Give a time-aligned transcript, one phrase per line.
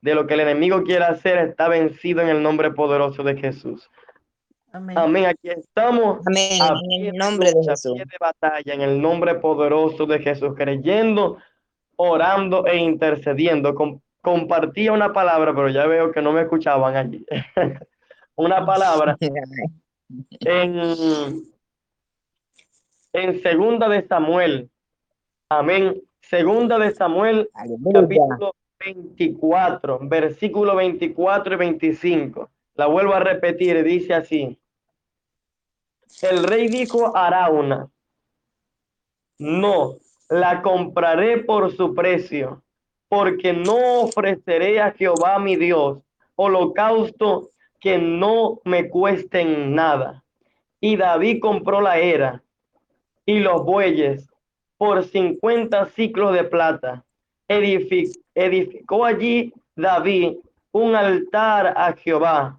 [0.00, 3.90] de lo que el enemigo quiere hacer está vencido en el nombre poderoso de Jesús.
[4.72, 5.26] Amén.
[5.26, 6.20] Aquí estamos.
[6.26, 6.60] Amén.
[6.90, 7.94] En el nombre de Jesús.
[7.94, 11.38] de batalla, en el nombre poderoso de Jesús, creyendo,
[11.96, 13.74] orando e intercediendo.
[14.20, 17.24] compartía una palabra, pero ya veo que no me escuchaban allí.
[18.36, 19.16] una palabra
[20.40, 21.42] en,
[23.14, 24.70] en segunda de Samuel.
[25.48, 26.02] Amén.
[26.20, 32.50] Segunda de Samuel, capítulo 24, versículo 24 y 25.
[32.74, 34.58] La vuelvo a repetir, dice así.
[36.22, 37.90] El rey dijo a Arauna,
[39.38, 39.96] no,
[40.28, 42.62] la compraré por su precio,
[43.08, 45.98] porque no ofreceré a Jehová mi Dios
[46.36, 50.24] holocausto que no me cuesten nada.
[50.80, 52.42] Y David compró la era
[53.26, 54.28] y los bueyes
[54.76, 57.04] por 50 ciclos de plata.
[57.48, 58.27] edificó
[59.04, 60.36] allí David
[60.72, 62.58] un altar a Jehová.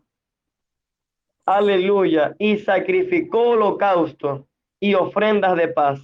[1.46, 2.36] Aleluya.
[2.38, 4.48] Y sacrificó holocausto
[4.80, 6.00] y ofrendas de paz.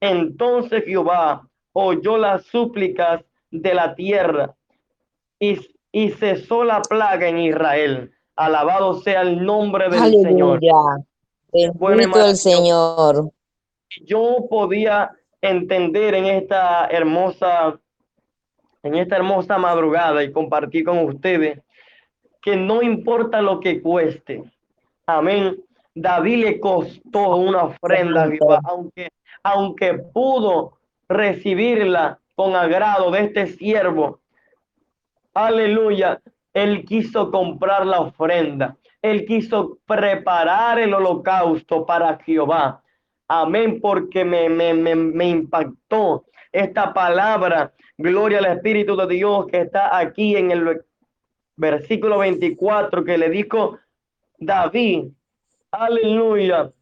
[0.00, 4.54] Entonces Jehová oyó las súplicas de la tierra
[5.38, 5.58] y,
[5.92, 8.12] y cesó la plaga en Israel.
[8.36, 10.60] Alabado sea el nombre del Señor.
[11.52, 13.32] Bendito el Señor.
[14.04, 15.10] Yo podía
[15.40, 17.80] entender en esta hermosa,
[18.82, 21.60] en esta hermosa madrugada y compartir con ustedes
[22.40, 24.42] que no importa lo que cueste.
[25.06, 25.56] Amén.
[25.94, 28.30] David le costó una ofrenda,
[28.64, 29.08] aunque,
[29.42, 34.20] aunque pudo recibirla con agrado de este siervo.
[35.34, 36.20] Aleluya.
[36.54, 38.76] Él quiso comprar la ofrenda.
[39.02, 42.82] Él quiso preparar el holocausto para Jehová.
[43.28, 47.72] Amén, porque me, me, me, me impactó esta palabra.
[47.98, 50.84] Gloria al Espíritu de Dios que está aquí en el
[51.56, 53.78] versículo 24 que le dijo
[54.38, 55.08] David.
[55.70, 56.72] Aleluya.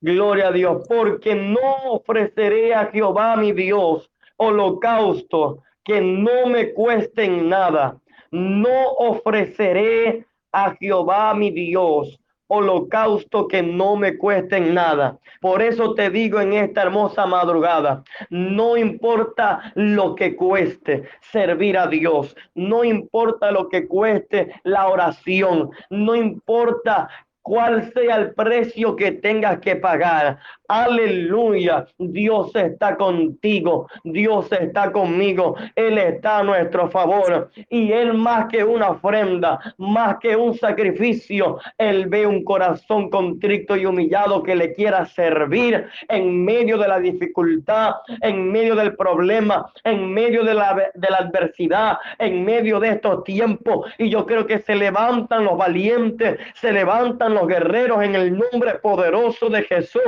[0.00, 7.48] Gloria a Dios, porque no ofreceré a Jehová mi Dios holocausto que no me cuesten
[7.48, 7.98] nada
[8.34, 12.18] no ofreceré a Jehová mi Dios
[12.48, 15.18] holocausto que no me cuesten nada.
[15.40, 21.86] Por eso te digo en esta hermosa madrugada, no importa lo que cueste servir a
[21.86, 27.08] Dios, no importa lo que cueste la oración, no importa
[27.44, 30.38] cuál sea el precio que tengas que pagar.
[30.68, 31.86] Aleluya.
[31.98, 33.86] Dios está contigo.
[34.02, 35.56] Dios está conmigo.
[35.76, 37.50] Él está a nuestro favor.
[37.68, 43.76] Y Él más que una ofrenda, más que un sacrificio, Él ve un corazón contrito
[43.76, 49.70] y humillado que le quiera servir en medio de la dificultad, en medio del problema,
[49.84, 53.92] en medio de la, adversidad, en medio de estos tiempos.
[53.98, 58.76] Y yo creo que se levantan los valientes, se levantan los guerreros en el nombre
[58.76, 60.02] poderoso de Jesús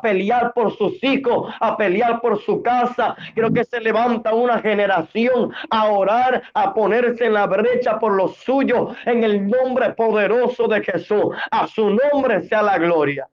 [0.00, 3.16] pelear por sus hijos, a pelear por su casa.
[3.34, 8.36] Creo que se levanta una generación a orar, a ponerse en la brecha por los
[8.36, 11.34] suyos en el nombre poderoso de Jesús.
[11.50, 13.28] A su nombre sea la gloria.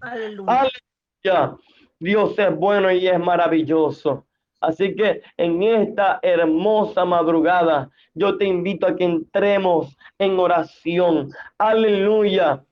[0.00, 1.56] Aleluya.
[2.00, 4.24] Dios es bueno y es maravilloso.
[4.60, 11.30] Así que en esta hermosa madrugada, yo te invito a que entremos en oración.
[11.58, 12.64] Aleluya.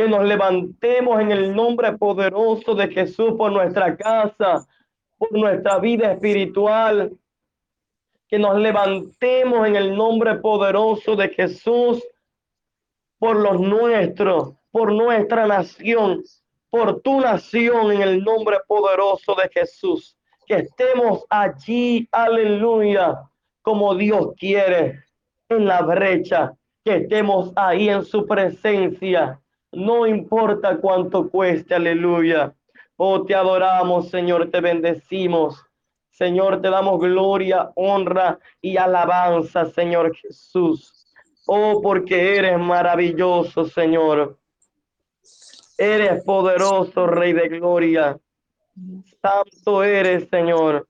[0.00, 4.66] Que nos levantemos en el nombre poderoso de Jesús por nuestra casa,
[5.18, 7.12] por nuestra vida espiritual.
[8.26, 12.02] Que nos levantemos en el nombre poderoso de Jesús
[13.18, 16.22] por los nuestros, por nuestra nación,
[16.70, 20.16] por tu nación en el nombre poderoso de Jesús.
[20.46, 23.20] Que estemos allí, aleluya,
[23.60, 25.04] como Dios quiere,
[25.50, 26.54] en la brecha,
[26.86, 29.38] que estemos ahí en su presencia,
[29.72, 32.54] no importa cuánto cueste, aleluya.
[32.96, 35.64] Oh, te adoramos, Señor, te bendecimos.
[36.10, 41.06] Señor, te damos gloria, honra y alabanza, Señor Jesús.
[41.46, 44.38] Oh, porque eres maravilloso, Señor.
[45.78, 48.18] Eres poderoso, Rey de Gloria.
[49.22, 50.86] Santo eres, Señor.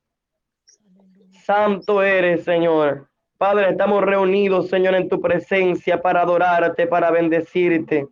[1.44, 3.08] Santo eres, Señor.
[3.38, 8.06] Padre, estamos reunidos, Señor, en tu presencia para adorarte, para bendecirte,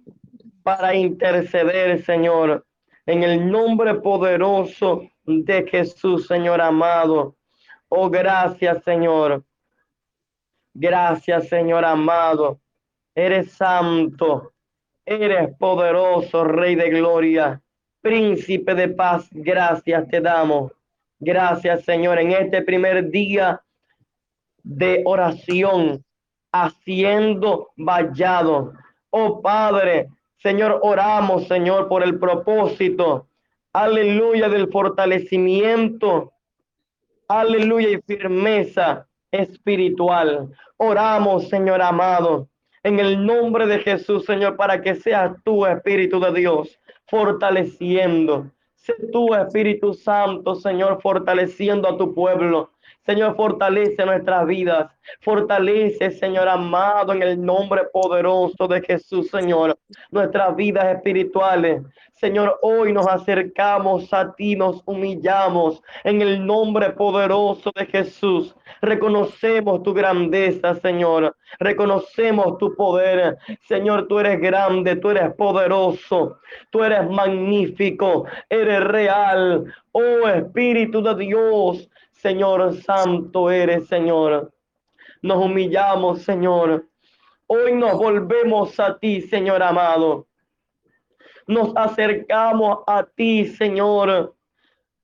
[0.69, 2.67] para interceder, Señor,
[3.07, 7.37] en el nombre poderoso de Jesús, Señor amado.
[7.89, 9.47] Oh, gracias, Señor.
[10.75, 12.61] Gracias, Señor amado.
[13.15, 14.53] Eres santo,
[15.07, 17.63] eres poderoso, Rey de Gloria.
[18.03, 20.73] Príncipe de paz, gracias te damos.
[21.19, 23.59] Gracias, Señor, en este primer día
[24.63, 26.05] de oración.
[26.53, 28.75] haciendo vallado.
[29.11, 30.09] Oh Padre,
[30.39, 33.27] Señor, oramos, Señor, por el propósito,
[33.73, 36.33] aleluya, del fortalecimiento,
[37.27, 40.49] aleluya, y firmeza espiritual.
[40.77, 42.49] Oramos, Señor amado,
[42.85, 48.51] en el nombre de Jesús, Señor, para que seas tú, Espíritu de Dios, fortaleciendo.
[48.75, 52.71] Sé tú, Espíritu Santo, Señor, fortaleciendo a tu pueblo.
[53.09, 54.93] Señor, fortalece nuestras vidas.
[55.23, 59.79] Fortalece, Señor amado, en el nombre poderoso de Jesús, Señor,
[60.11, 61.81] nuestras vidas espirituales.
[62.13, 68.55] Señor, hoy nos acercamos a ti, nos humillamos en el nombre poderoso de Jesús.
[68.83, 71.35] Reconocemos tu grandeza, Señor.
[71.61, 73.39] Reconocemos tu poder.
[73.67, 76.41] Señor, tú eres grande, tú eres poderoso,
[76.71, 79.65] tú eres magnífico, eres real.
[79.93, 84.53] Oh Espíritu de Dios, Señor Santo eres, Señor.
[85.23, 86.89] Nos humillamos, Señor.
[87.47, 90.27] Hoy nos volvemos a ti, Señor amado.
[91.47, 94.35] Nos acercamos a ti, Señor.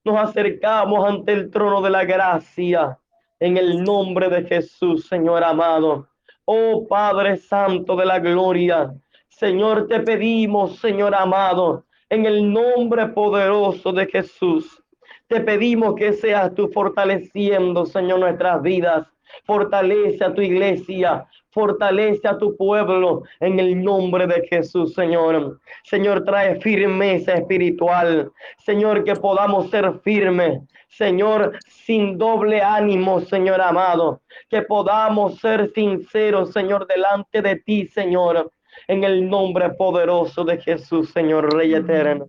[0.05, 2.99] Nos acercamos ante el trono de la gracia
[3.39, 6.09] en el nombre de Jesús, Señor amado.
[6.45, 8.93] Oh Padre Santo de la gloria,
[9.29, 14.84] Señor, te pedimos, Señor amado, en el nombre poderoso de Jesús.
[15.27, 19.07] Te pedimos que seas tú fortaleciendo, Señor, nuestras vidas.
[19.45, 25.61] Fortalece a tu iglesia, fortalece a tu pueblo en el nombre de Jesús, Señor.
[25.85, 28.31] Señor, trae firmeza espiritual.
[28.59, 30.61] Señor, que podamos ser firmes.
[30.89, 34.21] Señor, sin doble ánimo, Señor amado.
[34.49, 38.53] Que podamos ser sinceros, Señor, delante de ti, Señor.
[38.89, 42.29] En el nombre poderoso de Jesús, Señor, Rey eterno.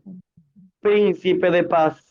[0.79, 2.04] Príncipe de paz.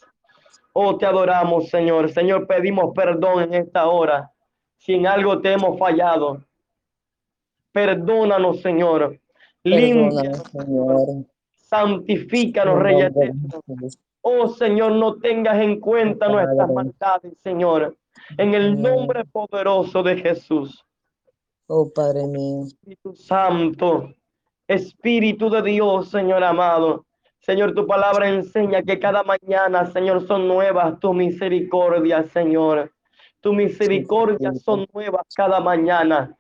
[0.77, 2.11] Oh, te adoramos, Señor.
[2.11, 4.33] Señor, pedimos perdón en esta hora.
[4.77, 6.45] Si en algo te hemos fallado,
[7.73, 9.21] perdónanos, Señor.
[9.63, 11.27] Límpianos, Señor.
[11.55, 13.49] Santifícanos, Rey eterno.
[14.21, 17.97] Oh, Señor, no tengas en cuenta nuestras maldades, Señor.
[18.37, 20.85] En el nombre poderoso de Jesús.
[21.69, 22.65] Oh, Padre mío.
[22.67, 24.11] Espíritu Santo,
[24.67, 27.07] Espíritu de Dios, Señor amado.
[27.45, 32.91] Señor, tu palabra enseña que cada mañana, Señor, son nuevas tus misericordias, Señor.
[33.43, 36.35] Tus misericordias son nuevas cada mañana.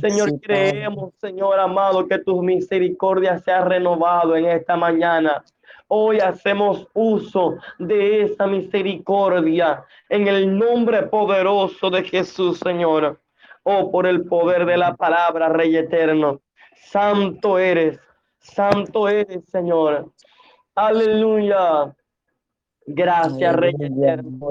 [0.00, 5.44] Señor, creemos, Señor amado, que tus misericordias se han renovado en esta mañana.
[5.86, 13.20] Hoy hacemos uso de esa misericordia en el nombre poderoso de Jesús, Señor.
[13.64, 16.40] Oh, por el poder de la palabra, Rey eterno.
[16.74, 18.00] Santo eres,
[18.38, 20.10] santo eres, Señor.
[20.78, 21.92] Aleluya.
[22.86, 24.50] Gracias, Rey eterno.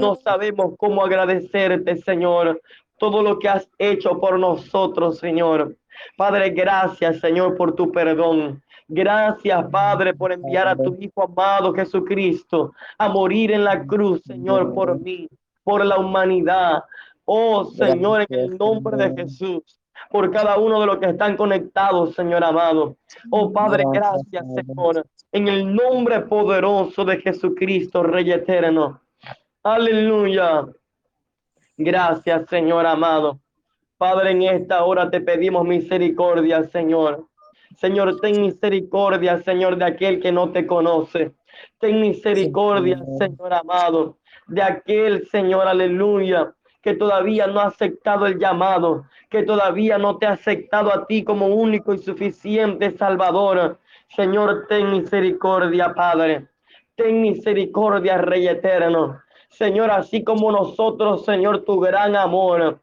[0.00, 2.62] No sabemos cómo agradecerte, Señor,
[2.96, 5.76] todo lo que has hecho por nosotros, Señor.
[6.16, 8.62] Padre, gracias, Señor, por tu perdón.
[8.88, 14.72] Gracias, Padre, por enviar a tu Hijo amado Jesucristo a morir en la cruz, Señor,
[14.72, 15.28] por mí,
[15.62, 16.82] por la humanidad.
[17.26, 22.14] Oh, Señor, en el nombre de Jesús por cada uno de los que están conectados,
[22.14, 22.96] Señor amado.
[23.30, 29.00] Oh Padre, gracias, Señor, en el nombre poderoso de Jesucristo, Rey eterno.
[29.62, 30.66] Aleluya.
[31.76, 33.40] Gracias, Señor amado.
[33.96, 37.28] Padre, en esta hora te pedimos misericordia, Señor.
[37.78, 41.32] Señor, ten misericordia, Señor, de aquel que no te conoce.
[41.78, 49.04] Ten misericordia, Señor amado, de aquel, Señor, aleluya, que todavía no ha aceptado el llamado,
[49.30, 53.78] que todavía no te ha aceptado a ti como único y suficiente Salvador.
[54.16, 56.48] Señor, ten misericordia, Padre.
[56.94, 59.20] Ten misericordia, Rey eterno.
[59.48, 62.80] Señor, así como nosotros, Señor, tu gran amor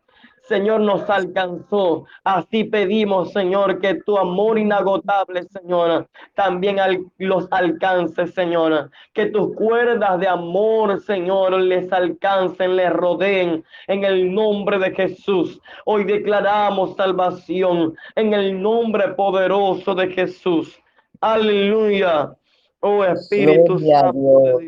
[0.49, 2.05] Señor, nos alcanzó.
[2.23, 6.77] Así pedimos, Señor, que tu amor inagotable, Señor, también
[7.19, 8.89] los alcance, Señor.
[9.13, 15.61] Que tus cuerdas de amor, Señor, les alcancen, les rodeen en el nombre de Jesús.
[15.85, 20.81] Hoy declaramos salvación en el nombre poderoso de Jesús.
[21.21, 22.33] Aleluya.
[22.81, 24.59] Oh Espíritu Santo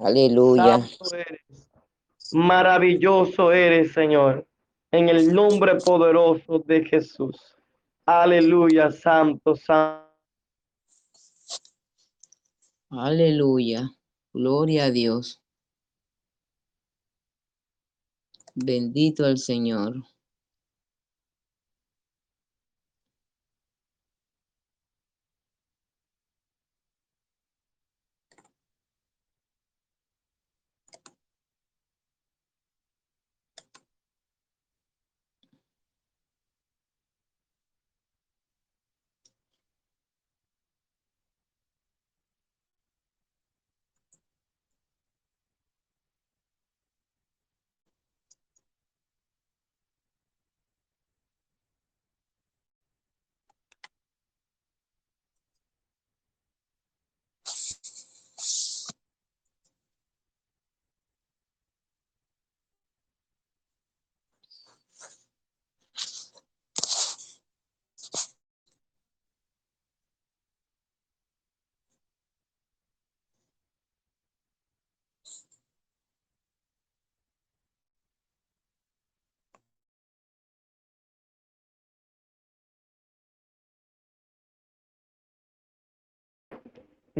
[0.00, 0.80] Aleluya.
[2.32, 4.46] Maravilloso eres, Señor,
[4.90, 7.36] en el nombre poderoso de Jesús.
[8.04, 10.10] Aleluya, santo, santo.
[12.90, 13.90] Aleluya.
[14.32, 15.40] Gloria a Dios.
[18.54, 19.94] Bendito el Señor.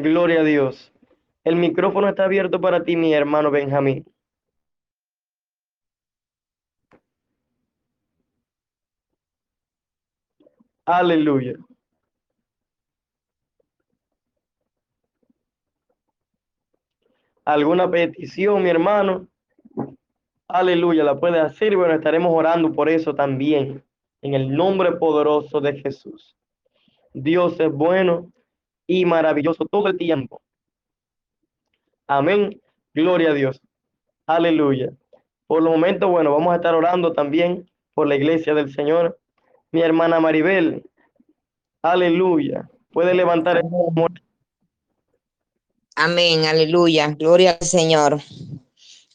[0.03, 0.93] Gloria a Dios.
[1.45, 4.05] El micrófono está abierto para ti, mi hermano Benjamín.
[10.85, 11.55] Aleluya.
[17.45, 19.29] ¿Alguna petición, mi hermano?
[20.49, 21.77] Aleluya, la puede hacer.
[21.77, 23.85] Bueno, estaremos orando por eso también.
[24.21, 26.37] En el nombre poderoso de Jesús.
[27.15, 28.33] Dios es bueno
[28.87, 30.43] y maravilloso todo el tiempo.
[32.07, 32.61] Amén.
[32.95, 33.61] Gloria a Dios.
[34.27, 34.93] Aleluya.
[35.47, 39.19] Por el momento, bueno, vamos a estar orando también por la iglesia del Señor.
[39.71, 40.83] Mi hermana Maribel.
[41.83, 42.69] Aleluya.
[42.93, 43.65] Puede levantar el
[45.95, 47.09] Amén, aleluya.
[47.19, 48.21] Gloria al Señor.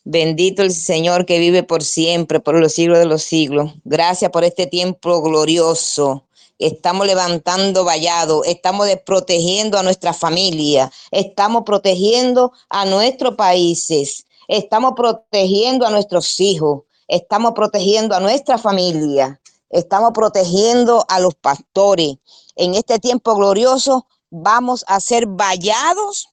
[0.03, 3.73] Bendito el Señor que vive por siempre, por los siglos de los siglos.
[3.83, 6.26] Gracias por este tiempo glorioso.
[6.59, 15.85] Estamos levantando vallado, estamos protegiendo a nuestra familia, estamos protegiendo a nuestros países, estamos protegiendo
[15.85, 22.15] a nuestros hijos, estamos protegiendo a nuestra familia, estamos protegiendo a los pastores.
[22.55, 26.29] En este tiempo glorioso vamos a ser vallados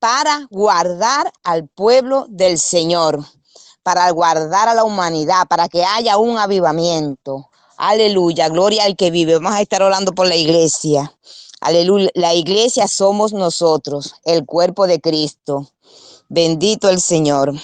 [0.00, 3.24] para guardar al pueblo del Señor,
[3.84, 7.49] para guardar a la humanidad, para que haya un avivamiento.
[7.82, 9.36] Aleluya, gloria al que vive.
[9.36, 11.16] Vamos a estar orando por la iglesia.
[11.62, 15.66] Aleluya, la iglesia somos nosotros, el cuerpo de Cristo.
[16.28, 17.54] Bendito el Señor.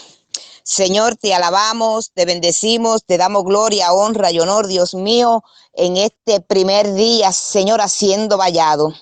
[0.62, 5.44] Señor, te alabamos, te bendecimos, te damos gloria, honra y honor, Dios mío,
[5.74, 8.94] en este primer día, Señor, haciendo vallado.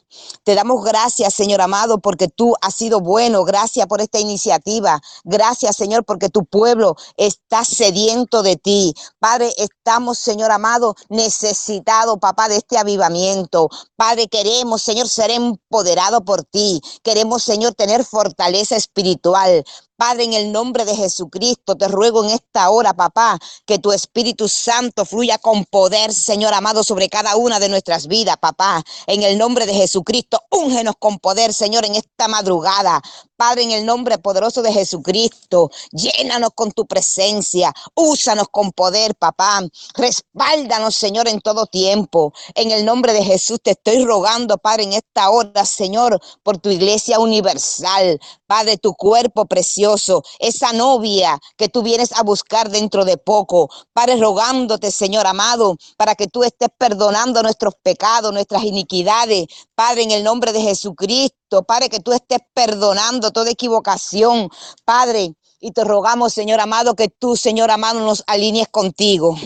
[0.42, 3.44] Te damos gracias, Señor amado, porque tú has sido bueno.
[3.44, 5.00] Gracias por esta iniciativa.
[5.24, 8.94] Gracias, Señor, porque tu pueblo está sediento de ti.
[9.18, 13.68] Padre, estamos, Señor amado, necesitados, papá, de este avivamiento.
[13.96, 16.80] Padre, queremos, Señor, ser empoderados por ti.
[17.02, 19.64] Queremos, Señor, tener fortaleza espiritual.
[19.96, 24.48] Padre, en el nombre de Jesucristo, te ruego en esta hora, papá, que tu Espíritu
[24.48, 28.82] Santo fluya con poder, Señor amado, sobre cada una de nuestras vidas, papá.
[29.06, 30.03] En el nombre de Jesucristo,
[30.50, 33.02] úngenos con poder, Señor, en esta madrugada.
[33.36, 39.60] Padre, en el nombre poderoso de Jesucristo, llénanos con tu presencia, úsanos con poder, papá.
[39.94, 42.32] Respáldanos, Señor, en todo tiempo.
[42.54, 46.70] En el nombre de Jesús te estoy rogando, Padre, en esta hora, Señor, por tu
[46.70, 48.20] iglesia universal.
[48.46, 53.68] Padre, tu cuerpo precioso, esa novia que tú vienes a buscar dentro de poco.
[53.92, 59.46] Padre, rogándote, Señor amado, para que tú estés perdonando nuestros pecados, nuestras iniquidades.
[59.74, 64.48] Padre, en el nombre de Jesucristo, Padre, que tú estés perdonando toda equivocación.
[64.84, 69.36] Padre, y te rogamos, Señor amado, que tú, Señor amado, nos alinees contigo.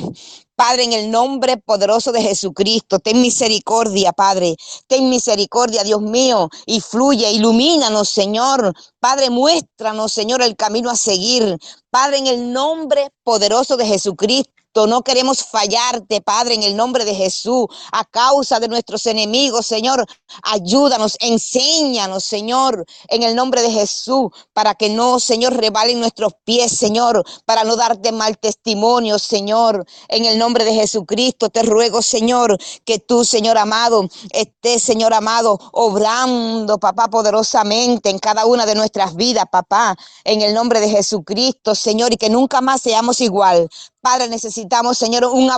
[0.56, 4.56] Padre, en el nombre poderoso de Jesucristo, ten misericordia, Padre.
[4.88, 8.74] Ten misericordia, Dios mío, y fluye, ilumínanos, Señor.
[8.98, 11.56] Padre, muéstranos, Señor, el camino a seguir.
[11.90, 14.52] Padre, en el nombre poderoso de Jesucristo.
[14.86, 20.06] No queremos fallarte, Padre, en el nombre de Jesús, a causa de nuestros enemigos, Señor.
[20.42, 26.72] Ayúdanos, enséñanos, Señor, en el nombre de Jesús, para que no, Señor, rebalen nuestros pies,
[26.72, 29.86] Señor, para no darte mal testimonio, Señor.
[30.08, 35.58] En el nombre de Jesucristo te ruego, Señor, que tú, Señor amado, estés, Señor amado,
[35.72, 41.74] obrando, papá, poderosamente en cada una de nuestras vidas, papá, en el nombre de Jesucristo,
[41.74, 43.68] Señor, y que nunca más seamos igual.
[44.00, 45.50] Padre, necesitamos, Señor, un,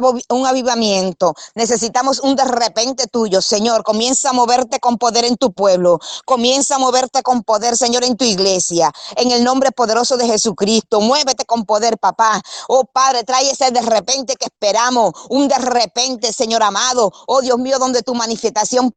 [0.46, 1.34] avivamiento.
[1.54, 3.82] Necesitamos un de repente tuyo, Señor.
[3.84, 5.98] Comienza a moverte con poder en tu pueblo.
[6.24, 8.90] Comienza a moverte con poder, Señor, en tu iglesia.
[9.16, 11.02] En el nombre poderoso de Jesucristo.
[11.02, 12.40] Muévete con poder, papá.
[12.68, 15.12] Oh, Padre, trae ese de repente que esperamos.
[15.28, 17.12] Un de repente, Señor amado.
[17.26, 18.94] Oh, Dios mío, donde tu manifestación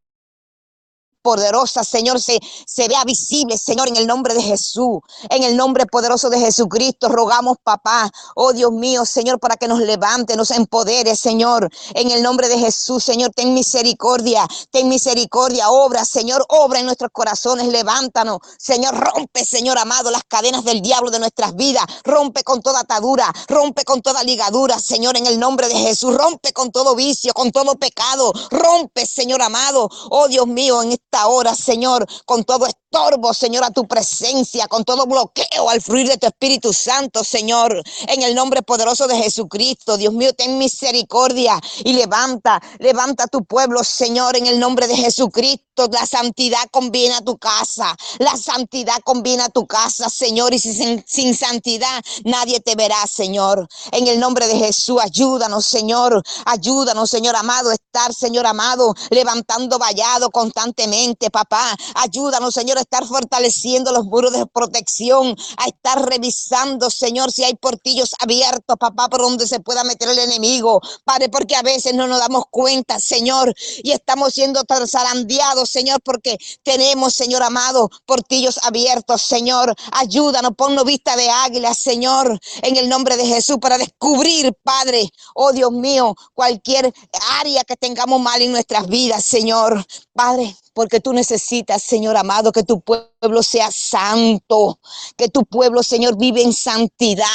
[1.24, 5.00] poderosa, Señor, se, se vea visible, Señor, en el nombre de Jesús,
[5.30, 9.80] en el nombre poderoso de Jesucristo, rogamos, papá, oh Dios mío, Señor, para que nos
[9.80, 16.04] levante, nos empodere, Señor, en el nombre de Jesús, Señor, ten misericordia, ten misericordia, obra,
[16.04, 21.20] Señor, obra en nuestros corazones, levántanos, Señor, rompe, Señor amado, las cadenas del diablo de
[21.20, 25.76] nuestras vidas, rompe con toda atadura, rompe con toda ligadura, Señor, en el nombre de
[25.76, 30.92] Jesús, rompe con todo vicio, con todo pecado, rompe, Señor amado, oh Dios mío, en
[30.92, 36.08] este hora, Señor, con todo estorbo, Señor, a tu presencia, con todo bloqueo al fluir
[36.08, 39.98] de tu Espíritu Santo, Señor, en el nombre poderoso de Jesucristo.
[39.98, 45.64] Dios mío, ten misericordia y levanta, levanta tu pueblo, Señor, en el nombre de Jesucristo.
[45.92, 51.36] La santidad conviene a tu casa, la santidad conviene a tu casa, Señor, y sin
[51.36, 53.68] santidad nadie te verá, Señor.
[53.92, 60.30] En el nombre de Jesús, ayúdanos, Señor, ayúdanos, Señor amado estar, Señor amado, levantando vallado
[60.30, 61.76] constantemente, papá.
[61.96, 67.56] Ayúdanos, Señor, a estar fortaleciendo los muros de protección, a estar revisando, Señor, si hay
[67.56, 72.08] portillos abiertos, papá, por donde se pueda meter el enemigo, Padre, porque a veces no
[72.08, 79.22] nos damos cuenta, Señor, y estamos siendo zarandeados, Señor, porque tenemos, Señor amado, portillos abiertos,
[79.22, 79.74] Señor.
[79.92, 85.52] Ayúdanos, ponnos vista de águila, Señor, en el nombre de Jesús, para descubrir, Padre, oh
[85.52, 86.94] Dios mío, cualquier
[87.40, 89.86] área que tengamos mal en nuestras vidas, Señor.
[90.14, 94.80] Padre, porque tú necesitas, Señor amado, que tu pueblo sea santo,
[95.18, 97.26] que tu pueblo, Señor, vive en santidad,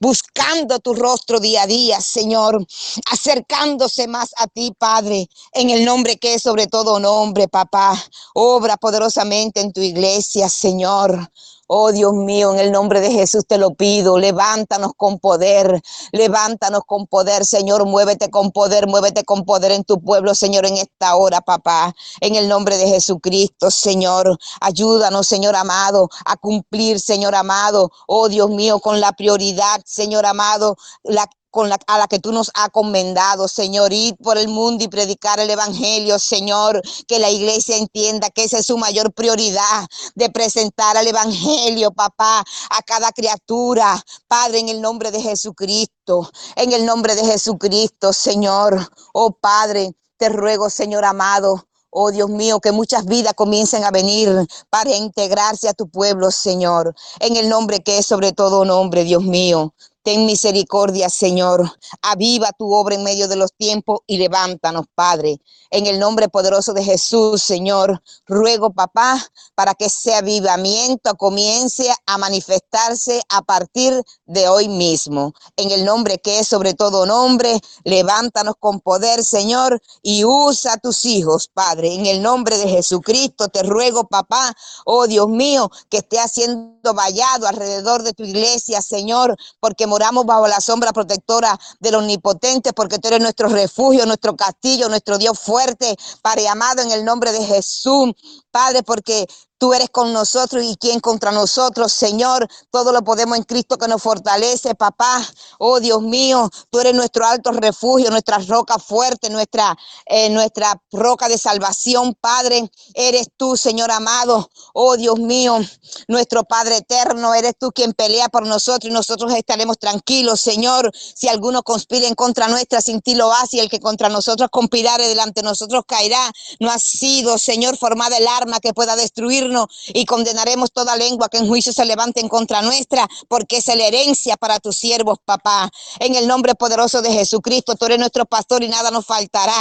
[0.00, 2.66] buscando tu rostro día a día, Señor,
[3.10, 8.02] acercándose más a ti, Padre, en el nombre que es sobre todo nombre, papá.
[8.34, 11.30] Obra poderosamente en tu iglesia, Señor.
[11.74, 15.80] Oh Dios mío, en el nombre de Jesús te lo pido, levántanos con poder,
[16.12, 20.76] levántanos con poder, Señor, muévete con poder, muévete con poder en tu pueblo, Señor, en
[20.76, 27.34] esta hora, papá, en el nombre de Jesucristo, Señor, ayúdanos, Señor amado, a cumplir, Señor
[27.34, 32.18] amado, oh Dios mío, con la prioridad, Señor amado, la con la, a la que
[32.18, 37.18] tú nos has comendado, Señor, ir por el mundo y predicar el Evangelio, Señor, que
[37.18, 42.82] la iglesia entienda que esa es su mayor prioridad de presentar el Evangelio, papá, a
[42.82, 49.32] cada criatura, Padre, en el nombre de Jesucristo, en el nombre de Jesucristo, Señor, oh
[49.32, 54.30] Padre, te ruego, Señor amado, Oh Dios mío, que muchas vidas comiencen a venir
[54.70, 56.94] para integrarse a tu pueblo, Señor.
[57.20, 59.74] En el nombre que es sobre todo nombre, Dios mío.
[60.02, 61.70] Ten misericordia, Señor.
[62.02, 65.40] Aviva tu obra en medio de los tiempos y levántanos, Padre.
[65.70, 72.18] En el nombre poderoso de Jesús, Señor, ruego, papá, para que ese avivamiento comience a
[72.18, 75.32] manifestarse a partir de hoy mismo.
[75.56, 81.04] En el nombre que es sobre todo nombre, levántanos con poder, Señor, y usa tus
[81.04, 81.94] hijos, Padre.
[81.94, 84.52] En el nombre de Jesucristo te ruego, papá,
[84.84, 90.48] oh Dios mío, que esté haciendo vallado alrededor de tu iglesia, Señor, porque moramos bajo
[90.48, 95.94] la sombra protectora del omnipotente, porque tú eres nuestro refugio, nuestro castillo, nuestro Dios fuerte,
[96.22, 98.14] Padre amado, en el nombre de Jesús.
[98.50, 99.26] Padre, porque
[99.62, 102.48] Tú eres con nosotros y quien contra nosotros, Señor.
[102.72, 105.24] Todo lo podemos en Cristo que nos fortalece, papá.
[105.60, 111.28] Oh Dios mío, tú eres nuestro alto refugio, nuestra roca fuerte, nuestra, eh, nuestra roca
[111.28, 112.68] de salvación, Padre.
[112.94, 114.50] Eres tú, Señor amado.
[114.74, 115.60] Oh Dios mío,
[116.08, 117.32] nuestro Padre eterno.
[117.32, 120.90] Eres tú quien pelea por nosotros y nosotros estaremos tranquilos, Señor.
[120.92, 124.48] Si alguno conspira en contra nuestra, sin ti lo hace y el que contra nosotros
[124.50, 126.32] conspirare delante de nosotros caerá.
[126.58, 129.51] No ha sido, Señor, formada el arma que pueda destruir
[129.88, 133.86] y condenaremos toda lengua que en juicio se levante en contra nuestra, porque es la
[133.86, 135.70] herencia para tus siervos, papá.
[136.00, 139.54] En el nombre poderoso de Jesucristo, tú eres nuestro pastor y nada nos faltará.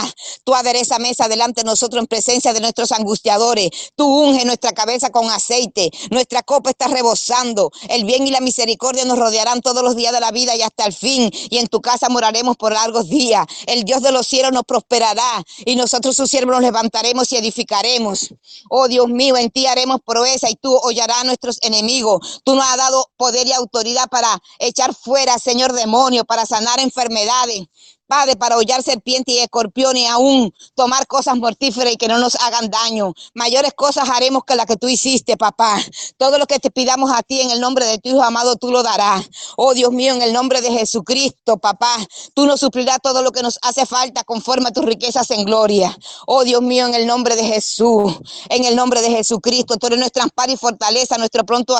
[0.43, 3.69] Tú adereza mesa delante de nosotros en presencia de nuestros angustiadores.
[3.95, 5.91] Tú unge nuestra cabeza con aceite.
[6.09, 7.71] Nuestra copa está rebosando.
[7.89, 10.85] El bien y la misericordia nos rodearán todos los días de la vida y hasta
[10.85, 11.31] el fin.
[11.49, 13.45] Y en tu casa moraremos por largos días.
[13.67, 18.33] El Dios de los cielos nos prosperará y nosotros sus siervos nos levantaremos y edificaremos.
[18.69, 22.41] Oh Dios mío, en ti haremos proeza y tú hollarás a nuestros enemigos.
[22.43, 27.67] Tú nos has dado poder y autoridad para echar fuera, Señor demonio, para sanar enfermedades.
[28.11, 32.69] Padre, para hollar serpientes y escorpiones, aún tomar cosas mortíferas y que no nos hagan
[32.69, 33.13] daño.
[33.33, 35.77] Mayores cosas haremos que las que tú hiciste, papá.
[36.17, 38.69] Todo lo que te pidamos a ti en el nombre de tu Hijo amado, tú
[38.69, 39.29] lo darás.
[39.55, 41.95] Oh Dios mío, en el nombre de Jesucristo, papá,
[42.33, 45.97] tú nos suplirás todo lo que nos hace falta conforme a tus riquezas en gloria.
[46.27, 48.13] Oh Dios mío, en el nombre de Jesús,
[48.49, 51.77] en el nombre de Jesucristo, tú eres nuestra amparo y fortaleza, nuestro pronto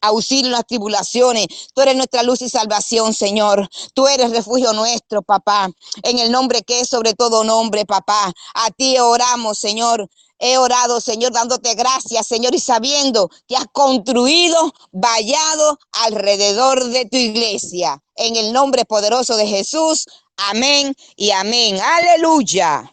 [0.00, 1.48] auxilio en las tribulaciones.
[1.74, 3.68] Tú eres nuestra luz y salvación, Señor.
[3.94, 5.71] Tú eres refugio nuestro, papá
[6.02, 8.32] en el nombre que es sobre todo nombre, papá.
[8.54, 10.08] A ti oramos, Señor.
[10.38, 17.16] He orado, Señor, dándote gracias, Señor, y sabiendo que has construido vallado alrededor de tu
[17.16, 18.02] iglesia.
[18.16, 20.06] En el nombre poderoso de Jesús.
[20.50, 21.78] Amén y amén.
[21.80, 22.90] Aleluya.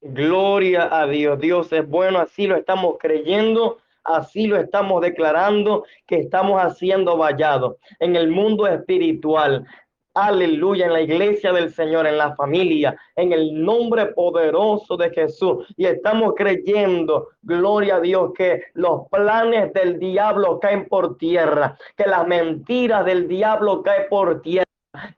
[0.00, 1.38] Gloria a Dios.
[1.40, 7.78] Dios es bueno, así lo estamos creyendo así lo estamos declarando que estamos haciendo vallado
[7.98, 9.66] en el mundo espiritual
[10.16, 15.66] aleluya, en la iglesia del Señor, en la familia, en el nombre poderoso de Jesús.
[15.76, 22.06] Y estamos creyendo, gloria a Dios, que los planes del diablo caen por tierra, que
[22.06, 24.64] las mentiras del diablo caen por tierra.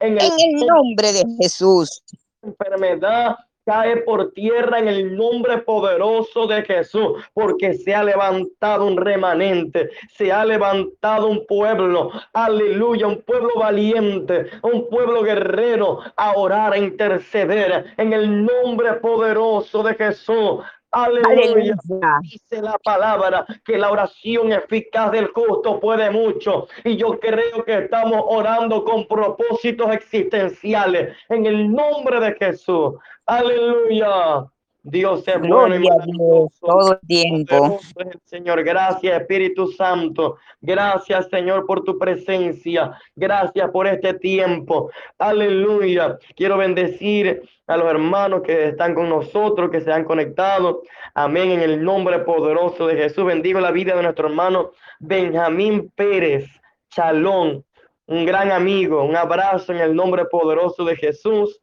[0.01, 2.03] En el, nombre de Jesús.
[2.43, 3.37] Enfermedad
[3.69, 9.91] cae por tierra en el nombre poderoso de Jesús, porque se ha levantado un remanente,
[10.09, 16.79] se ha levantado un pueblo, aleluya, un pueblo valiente, un pueblo guerrero a orar, a
[16.79, 20.61] interceder en el nombre poderoso de Jesús.
[20.91, 21.77] Aleluya.
[22.23, 26.69] Dice la palabra que la oración eficaz del justo puede mucho.
[26.85, 32.95] Y yo creo que estamos orando con propósitos existenciales en el nombre de Jesús.
[33.27, 34.47] Aleluya.
[34.91, 36.51] Dios es bueno y maravilloso.
[36.61, 37.81] todo el tiempo.
[38.25, 40.37] Señor, gracias Espíritu Santo.
[40.61, 42.93] Gracias Señor por tu presencia.
[43.15, 44.91] Gracias por este tiempo.
[45.19, 46.19] Aleluya.
[46.37, 50.83] Quiero bendecir a los hermanos que están con nosotros, que se han conectado.
[51.15, 51.51] Amén.
[51.51, 53.25] En el nombre poderoso de Jesús.
[53.25, 56.47] Bendigo la vida de nuestro hermano Benjamín Pérez
[56.91, 57.65] Chalón.
[58.07, 59.05] Un gran amigo.
[59.05, 61.61] Un abrazo en el nombre poderoso de Jesús.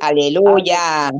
[0.00, 1.10] Aleluya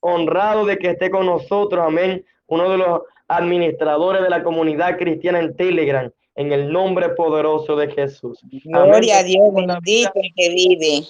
[0.00, 5.40] honrado de que esté con nosotros, amén, uno de los administradores de la comunidad cristiana
[5.40, 8.40] en Telegram, en el nombre poderoso de Jesús.
[8.64, 11.06] Gloria a Dios, bendito el que vive.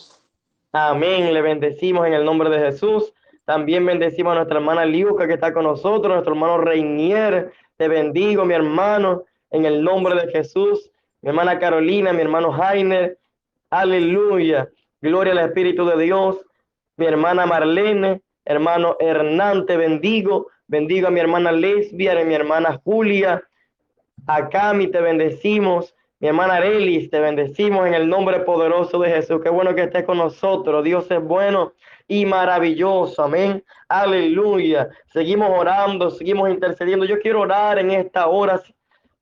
[0.73, 3.13] Amén, le bendecimos en el nombre de Jesús.
[3.45, 7.51] También bendecimos a nuestra hermana Liuca que está con nosotros, nuestro hermano Reinier.
[7.79, 10.91] Te bendigo, mi hermano, en el nombre de Jesús.
[11.23, 13.19] Mi hermana Carolina, mi hermano Jainer.
[13.71, 14.69] Aleluya.
[15.01, 16.37] Gloria al Espíritu de Dios.
[16.97, 22.81] Mi hermana Marlene, hermano Hernán, te bendigo, bendigo a mi hermana Lesbia, a mi hermana
[22.83, 23.43] Julia,
[24.27, 29.41] a Cami te bendecimos, mi hermana Arelis, te bendecimos en el nombre poderoso de Jesús.
[29.43, 30.83] Qué bueno que estés con nosotros.
[30.83, 31.75] Dios es bueno
[32.09, 33.23] y maravilloso.
[33.23, 33.63] Amén.
[33.89, 34.89] Aleluya.
[35.13, 37.05] Seguimos orando, seguimos intercediendo.
[37.05, 38.61] Yo quiero orar en esta hora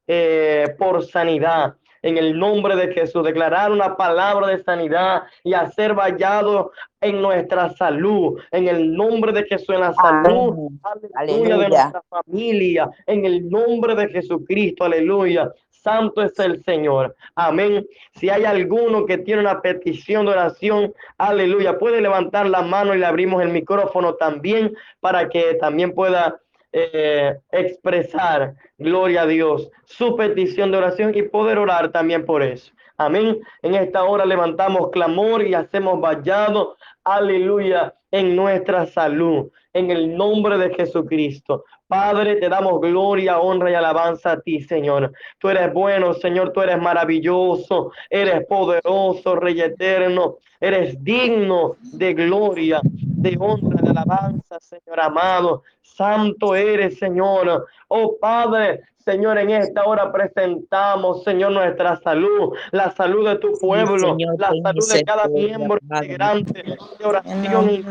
[0.06, 1.74] eh, por sanidad
[2.06, 7.70] en el nombre de Jesús, declarar una palabra de sanidad y hacer vallado en nuestra
[7.70, 10.70] salud, en el nombre de Jesús, en la salud,
[11.14, 15.50] aleluya, de nuestra familia, en el nombre de Jesucristo, aleluya.
[15.70, 17.14] Santo es el Señor.
[17.34, 17.86] Amén.
[18.14, 22.98] Si hay alguno que tiene una petición de oración, aleluya, puede levantar la mano y
[22.98, 26.40] le abrimos el micrófono también para que también pueda
[26.78, 32.70] eh, expresar, gloria a Dios, su petición de oración y poder orar también por eso.
[32.98, 33.40] Amén.
[33.62, 40.58] En esta hora levantamos clamor y hacemos vallado, aleluya, en nuestra salud, en el nombre
[40.58, 41.64] de Jesucristo.
[41.88, 45.12] Padre, te damos gloria, honra y alabanza a ti, Señor.
[45.38, 52.80] Tú eres bueno, Señor, tú eres maravilloso, eres poderoso, Rey eterno, eres digno de gloria,
[52.82, 55.62] de honra, de alabanza, Señor amado.
[55.96, 57.66] Santo eres, Señor.
[57.88, 64.16] Oh Padre, Señor, en esta hora presentamos, Señor, nuestra salud, la salud de tu pueblo,
[64.36, 67.82] la salud de cada miembro integrante de oración y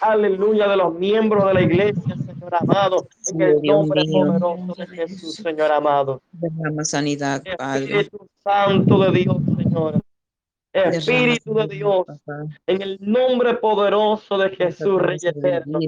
[0.00, 5.34] aleluya, de los miembros de la iglesia, Señor amado, en el nombre poderoso de Jesús,
[5.34, 6.22] Señor amado.
[6.32, 7.84] Derrama sanidad, Padre.
[7.84, 10.00] Espíritu Santo de Dios, Señor.
[10.72, 12.06] Espíritu de Dios,
[12.66, 15.80] en el nombre poderoso de Jesús, Rey eterno,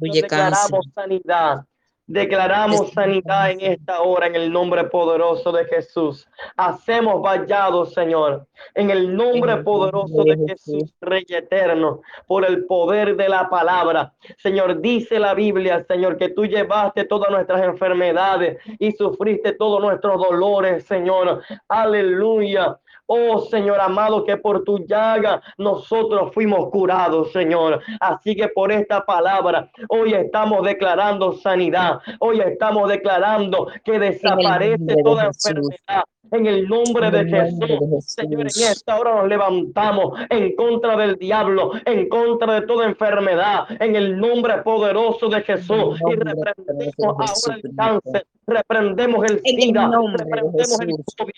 [0.00, 1.64] declaramos sanidad,
[2.06, 6.28] declaramos sanidad en esta hora, en el nombre poderoso de Jesús.
[6.56, 13.28] Hacemos vallados, Señor, en el nombre poderoso de Jesús, Rey eterno, por el poder de
[13.28, 14.12] la palabra.
[14.38, 20.22] Señor, dice la Biblia, Señor, que tú llevaste todas nuestras enfermedades y sufriste todos nuestros
[20.22, 21.42] dolores, Señor.
[21.66, 22.78] Aleluya.
[23.12, 27.80] Oh Señor amado, que por tu llaga nosotros fuimos curados, Señor.
[27.98, 31.98] Así que por esta palabra, hoy estamos declarando sanidad.
[32.20, 36.04] Hoy estamos declarando que desaparece toda enfermedad.
[36.30, 41.72] En el nombre de Jesús, Señor, en esta hora nos levantamos en contra del diablo,
[41.84, 46.00] en contra de toda enfermedad, en el nombre poderoso de Jesús.
[46.08, 47.24] Y reprendemos ahora
[47.56, 51.32] el cáncer, reprendemos el SIDA, reprendemos el COVID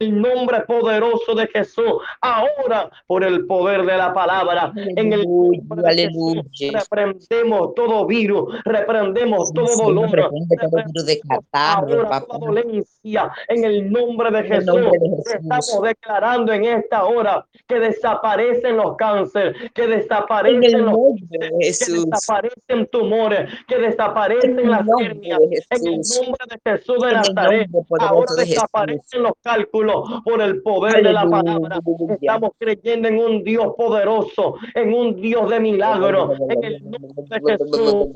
[0.00, 5.94] el nombre poderoso de Jesús, ahora por el poder de la palabra, en el nombre
[5.94, 11.20] de Jesús, reprendemos todo virus, reprendemos todo dolor, reprendemos de
[11.52, 14.80] ahora toda dolencia, en el nombre de Jesús,
[15.26, 20.96] estamos declarando en esta hora que desaparecen los cánceres, que desaparecen los
[21.28, 28.32] que desaparecen tumores, que desaparecen las hernias, en el nombre de Jesús de Nazaret, ahora
[28.38, 29.89] desaparecen los cálculos
[30.24, 31.80] por el poder de la palabra.
[32.20, 37.58] Estamos creyendo en un Dios poderoso, en un Dios de milagro, en el nombre de
[37.58, 38.08] Jesús.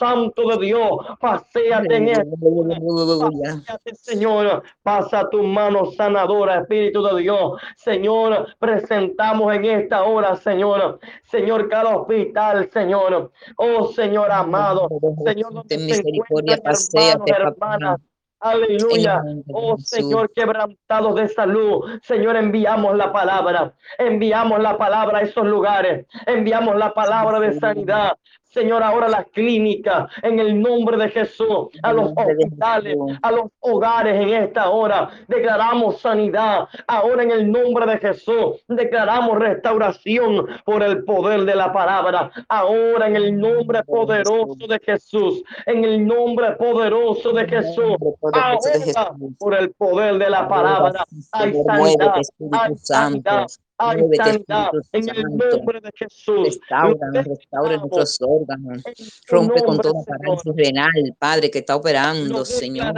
[0.00, 0.90] Santo de Dios,
[1.20, 7.60] paséate en esta Paséate, Señor, pasa tu mano sanadora, Espíritu de Dios.
[7.76, 13.30] Señor, presentamos en esta hora, Señor, Señor, cada hospital, Señor.
[13.58, 14.88] Oh, Señor amado,
[15.22, 18.00] Señor, donde se encuentran hermanos, hermanas,
[18.40, 19.22] Aleluya.
[19.52, 21.84] Oh Señor, quebrantados de salud.
[22.02, 23.74] Señor, enviamos la palabra.
[23.98, 26.06] Enviamos la palabra a esos lugares.
[26.26, 28.16] Enviamos la palabra de sanidad.
[28.50, 34.20] Señor, ahora las clínicas, en el nombre de Jesús, a los hospitales, a los hogares
[34.20, 36.66] en esta hora, declaramos sanidad.
[36.88, 42.32] Ahora en el nombre de Jesús, declaramos restauración por el poder de la palabra.
[42.48, 47.96] Ahora en el nombre poderoso de Jesús, en el nombre poderoso de Jesús,
[48.32, 52.14] ahora por el poder de la palabra, hay sanidad,
[52.52, 53.46] hay sanidad
[53.80, 56.44] hay sanidad en el nombre de Jesús.
[56.44, 58.82] Restaura, restaura nuestros órganos.
[59.26, 62.94] Rompe con toda parálisis renal, Padre, que está operando, Señor.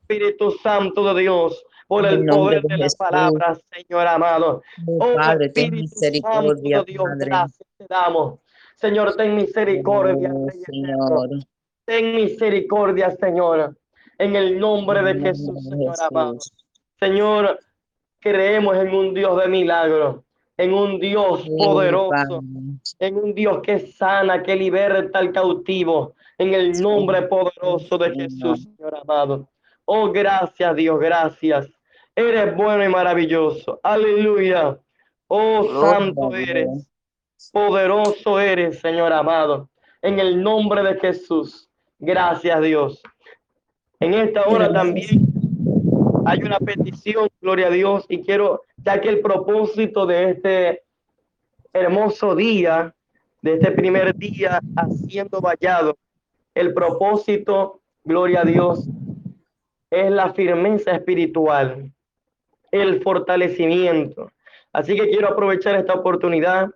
[0.00, 4.62] Espíritu Santo de Dios por el, poder de, la palabra, Señor amado.
[4.86, 7.26] Oh, Padre, ten misericordia, Dios, Padre.
[7.26, 8.40] Gracias te damos.
[8.76, 10.30] Señor, ten misericordia.
[10.34, 11.30] Oh, Señor.
[11.84, 13.76] Ten misericordia, Señor.
[14.18, 16.38] En el nombre de Jesús, Señor amado.
[16.98, 17.60] Señor,
[18.18, 20.25] creemos en un Dios de milagros
[20.56, 22.42] en un Dios poderoso,
[22.98, 28.64] en un Dios que sana, que liberta al cautivo, en el nombre poderoso de Jesús,
[28.64, 29.48] Señor amado.
[29.84, 31.68] Oh, gracias Dios, gracias.
[32.14, 33.78] Eres bueno y maravilloso.
[33.82, 34.78] Aleluya.
[35.28, 36.88] Oh, santo eres.
[37.52, 39.68] Poderoso eres, Señor amado.
[40.00, 41.68] En el nombre de Jesús.
[41.98, 43.02] Gracias Dios.
[44.00, 45.25] En esta hora también
[46.26, 50.82] hay una petición, gloria a Dios, y quiero ya que el propósito de este
[51.72, 52.92] hermoso día,
[53.42, 55.96] de este primer día haciendo vallado,
[56.54, 58.88] el propósito, gloria a Dios,
[59.88, 61.92] es la firmeza espiritual,
[62.72, 64.32] el fortalecimiento.
[64.72, 66.70] Así que quiero aprovechar esta oportunidad,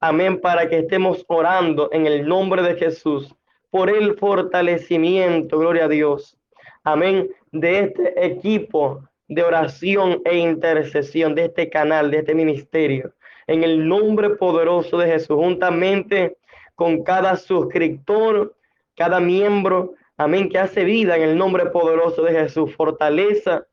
[0.00, 3.34] amén, para que estemos orando en el nombre de Jesús
[3.68, 6.38] por el fortalecimiento, gloria a Dios,
[6.82, 7.28] amén,
[7.60, 13.12] de este equipo de oración e intercesión de este canal, de este ministerio.
[13.46, 16.36] En el nombre poderoso de Jesús, juntamente
[16.74, 18.54] con cada suscriptor,
[18.96, 23.66] cada miembro, amén, que hace vida en el nombre poderoso de Jesús, fortaleza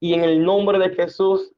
[0.00, 1.52] y en el nombre de Jesús,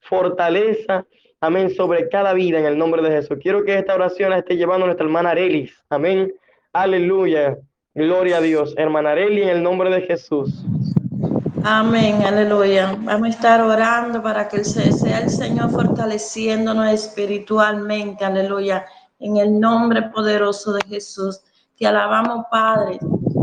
[0.00, 1.06] fortaleza,
[1.40, 3.38] amén, sobre cada vida en el nombre de Jesús.
[3.40, 6.32] Quiero que esta oración la esté llevando nuestra hermana Arelis, amén,
[6.72, 7.58] aleluya,
[7.94, 10.64] gloria a Dios, hermana Arelis, en el nombre de Jesús.
[11.62, 12.96] Amén, aleluya.
[13.00, 18.86] Vamos a estar orando para que sea el Señor fortaleciéndonos espiritualmente, aleluya,
[19.18, 21.40] en el nombre poderoso de Jesús.
[21.76, 22.98] Te alabamos, Padre,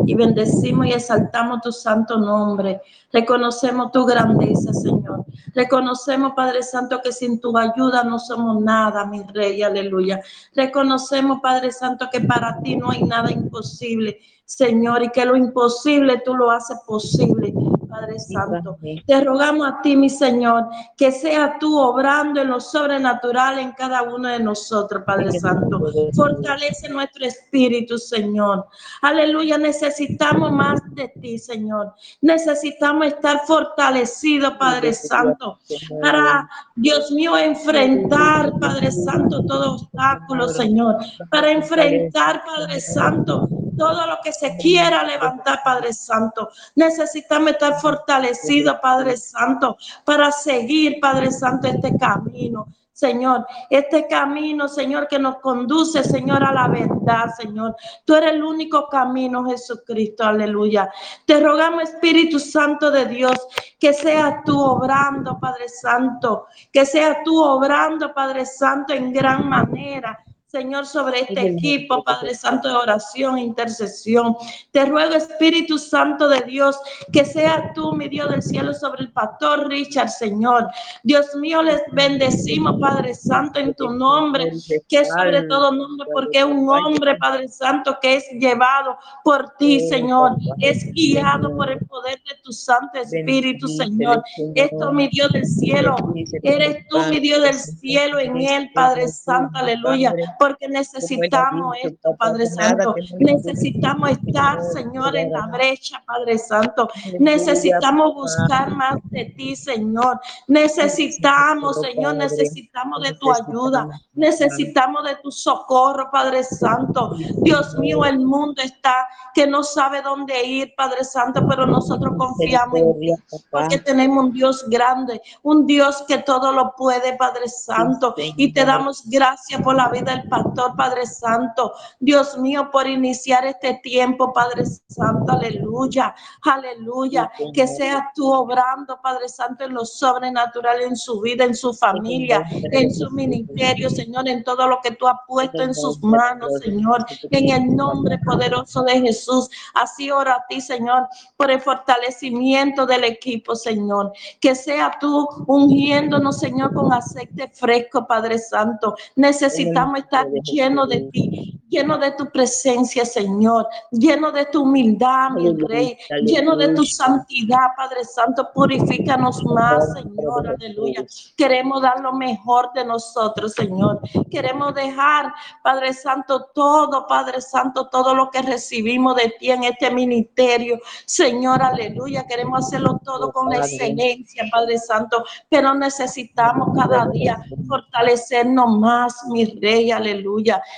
[0.08, 2.82] y bendecimos y exaltamos tu santo nombre.
[3.12, 5.26] Reconocemos tu grandeza, Señor.
[5.54, 10.22] Reconocemos, Padre Santo, que sin tu ayuda no somos nada, mi Rey, aleluya.
[10.56, 16.22] Reconocemos, Padre Santo, que para ti no hay nada imposible, Señor, y que lo imposible
[16.24, 17.54] tú lo haces posible.
[17.99, 18.77] Padre Santo.
[19.05, 24.03] Te rogamos a ti, mi Señor, que sea tú obrando en lo sobrenatural en cada
[24.03, 25.79] uno de nosotros, Padre Santo.
[26.13, 28.67] Fortalece nuestro espíritu, Señor.
[29.01, 31.93] Aleluya, necesitamos más de ti, Señor.
[32.21, 35.60] Necesitamos estar fortalecidos, Padre Santo,
[36.01, 40.97] para, Dios mío, enfrentar, Padre Santo, todo obstáculo, Señor.
[41.31, 46.49] Para enfrentar, Padre Santo, todo lo que se quiera levantar, Padre Santo.
[46.75, 52.67] Necesitamos estar fortalecidos, Padre Santo, para seguir, Padre Santo, este camino.
[52.97, 57.75] Señor, este camino, Señor, que nos conduce, Señor, a la verdad, Señor.
[58.03, 60.89] Tú eres el único camino, Jesucristo, aleluya.
[61.23, 63.37] Te rogamos, Espíritu Santo de Dios,
[63.79, 70.17] que sea tú obrando, Padre Santo, que sea tú obrando, Padre Santo, en gran manera
[70.47, 74.33] Señor, sobre este equipo, Padre Santo de oración, intercesión.
[74.71, 76.79] Te ruego, Espíritu Santo de Dios,
[77.12, 80.69] que sea tú, mi Dios del cielo, sobre el pastor Richard, Señor.
[81.03, 84.53] Dios mío, les bendecimos, Padre Santo, en tu nombre,
[84.88, 89.49] que es sobre todo nombre, porque es un hombre, Padre Santo, que es llevado por
[89.57, 90.38] ti, Señor.
[90.60, 94.23] Es guiado por el poder de tu Santo Espíritu, Señor.
[94.55, 95.97] Esto, mi Dios del cielo,
[96.41, 102.47] eres tú, mi Dios del cielo, en él, Padre Santo, aleluya porque necesitamos esto, Padre
[102.47, 102.95] Santo.
[103.19, 106.89] Necesitamos estar, Señor, en la brecha, Padre Santo.
[107.19, 110.19] Necesitamos buscar más de ti, Señor.
[110.47, 113.88] Necesitamos, Señor, necesitamos de tu ayuda.
[114.13, 117.12] Necesitamos de tu socorro, Padre Santo.
[117.41, 122.80] Dios mío, el mundo está que no sabe dónde ir, Padre Santo, pero nosotros confiamos
[122.80, 123.13] en ti,
[123.52, 128.15] porque tenemos un Dios grande, un Dios que todo lo puede, Padre Santo.
[128.17, 131.73] Y te damos gracias por la vida del pastor, Padre Santo.
[131.99, 135.31] Dios mío, por iniciar este tiempo, Padre Santo.
[135.31, 137.31] Aleluya, aleluya.
[137.53, 142.45] Que seas tú obrando, Padre Santo, en lo sobrenatural, en su vida, en su familia,
[142.71, 147.05] en su ministerio, Señor, en todo lo que tú has puesto en sus manos, Señor.
[147.31, 149.49] En el nombre poderoso de Jesús.
[149.73, 154.11] Así ora a ti, Señor, por el fortalecimiento del equipo, Señor.
[154.39, 158.95] Que sea tú ungiéndonos, Señor, con aceite fresco, Padre Santo.
[159.15, 165.53] Necesitamos estar llenos de ti, lleno de tu presencia, Señor, lleno de tu humildad, mi
[165.67, 168.49] Rey, lleno de tu santidad, Padre Santo.
[168.53, 171.06] Purifícanos más, Señor, aleluya.
[171.36, 173.99] Queremos dar lo mejor de nosotros, Señor.
[174.32, 179.91] Queremos dejar, Padre Santo, todo, Padre Santo, todo lo que recibimos de ti en este
[179.91, 180.80] ministerio.
[181.06, 182.25] Señor, aleluya.
[182.25, 189.45] Queremos hacerlo todo con la excelencia, Padre Santo, pero necesitamos cada día fortalecernos más, mi
[189.60, 190.07] Rey, aleluya.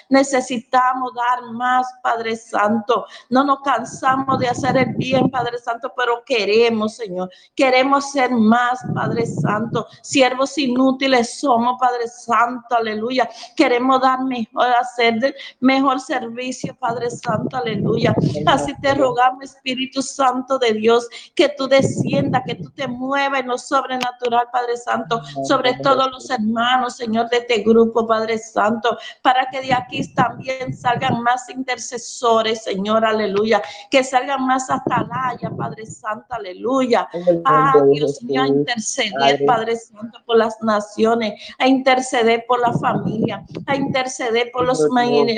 [0.09, 3.05] Necesitamos dar más, Padre Santo.
[3.29, 7.29] No nos cansamos de hacer el bien, Padre Santo, pero queremos, Señor.
[7.55, 9.87] Queremos ser más, Padre Santo.
[10.01, 13.29] Siervos inútiles somos, Padre Santo, aleluya.
[13.55, 18.15] Queremos dar mejor, hacer mejor servicio, Padre Santo, aleluya.
[18.45, 23.47] Así te rogamos, Espíritu Santo de Dios, que tú descienda, que tú te muevas en
[23.47, 29.49] lo sobrenatural, Padre Santo, sobre todos los hermanos, Señor, de este grupo, Padre Santo, para
[29.49, 36.25] que de aquí también salgan más intercesores, Señor, aleluya, que salgan más atalaya, Padre Santo,
[36.29, 37.07] aleluya.
[37.45, 39.75] Ah, Dios mío, a interceder, Padre.
[39.75, 44.79] Santo, por las naciones, a interceder por la familia, a interceder por los,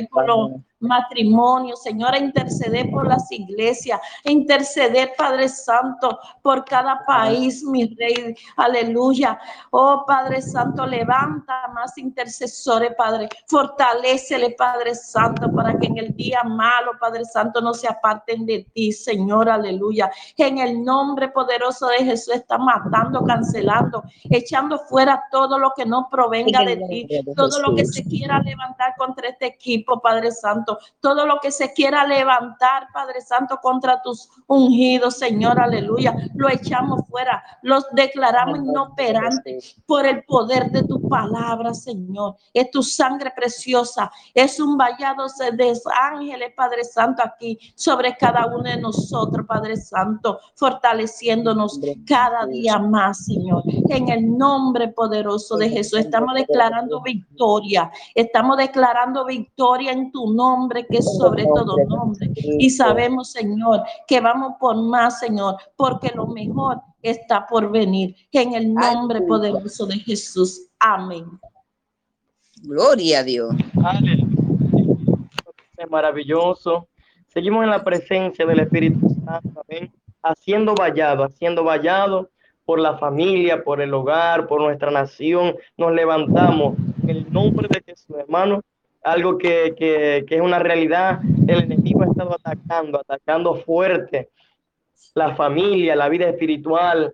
[0.10, 7.06] por los matrimonio, Señor, a interceder por las iglesias, a interceder, Padre Santo, por cada
[7.06, 9.40] país, mi Rey, aleluya.
[9.70, 16.44] Oh, Padre Santo, levanta más intercesores, Padre, fortalecele, Padre Santo, para que en el día
[16.44, 20.12] malo, Padre Santo, no se aparten de ti, Señor, aleluya.
[20.38, 26.08] En el nombre poderoso de Jesús está matando, cancelando, echando fuera todo lo que no
[26.10, 31.26] provenga de ti, todo lo que se quiera levantar contra este equipo, Padre Santo todo
[31.26, 37.44] lo que se quiera levantar, Padre Santo, contra tus ungidos, Señor, aleluya, lo echamos fuera,
[37.62, 42.36] los declaramos inoperantes por el poder de tu palabra, Señor.
[42.54, 48.64] Es tu sangre preciosa, es un vallado de ángeles, Padre Santo, aquí sobre cada uno
[48.64, 53.64] de nosotros, Padre Santo, fortaleciéndonos cada día más, Señor.
[53.90, 60.61] En el nombre poderoso de Jesús, estamos declarando victoria, estamos declarando victoria en tu nombre
[60.62, 62.32] nombre que es sobre todo nombre.
[62.36, 68.16] Y sabemos, Señor, que vamos por más, Señor, porque lo mejor está por venir.
[68.32, 70.70] En el nombre poderoso de Jesús.
[70.80, 71.26] Amén.
[72.64, 73.56] Gloria a Dios.
[75.78, 76.88] Es maravilloso.
[77.28, 79.64] Seguimos en la presencia del Espíritu Santo.
[79.68, 79.92] Amén.
[80.22, 82.30] Haciendo vallado, haciendo vallado
[82.66, 85.56] por la familia, por el hogar, por nuestra nación.
[85.78, 88.62] Nos levantamos en el nombre de Jesús, hermano
[89.04, 91.20] algo que, que, que, es una realidad.
[91.48, 94.30] El enemigo ha estado atacando, atacando fuerte
[95.16, 97.14] la familia, la vida espiritual,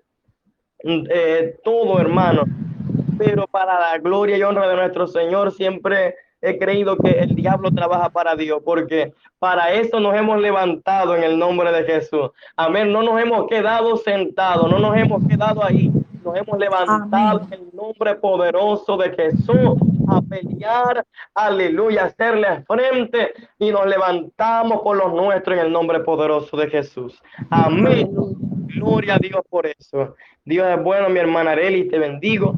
[0.83, 2.43] eh, todo hermano.
[3.17, 7.71] Pero para la gloria y honra de nuestro Señor siempre he creído que el diablo
[7.71, 12.29] trabaja para Dios, porque para eso nos hemos levantado en el nombre de Jesús.
[12.55, 12.91] Amén.
[12.91, 15.91] No nos hemos quedado sentados, no nos hemos quedado ahí.
[16.27, 19.77] Nos hemos levantado en el nombre poderoso de Jesús
[20.09, 26.57] a pelear, aleluya, hacerle frente y nos levantamos por los nuestros en el nombre poderoso
[26.57, 27.17] de Jesús.
[27.49, 28.13] Amén.
[28.75, 30.15] Gloria a Dios por eso.
[30.43, 32.55] Dios es bueno, mi hermana Areli, te bendigo.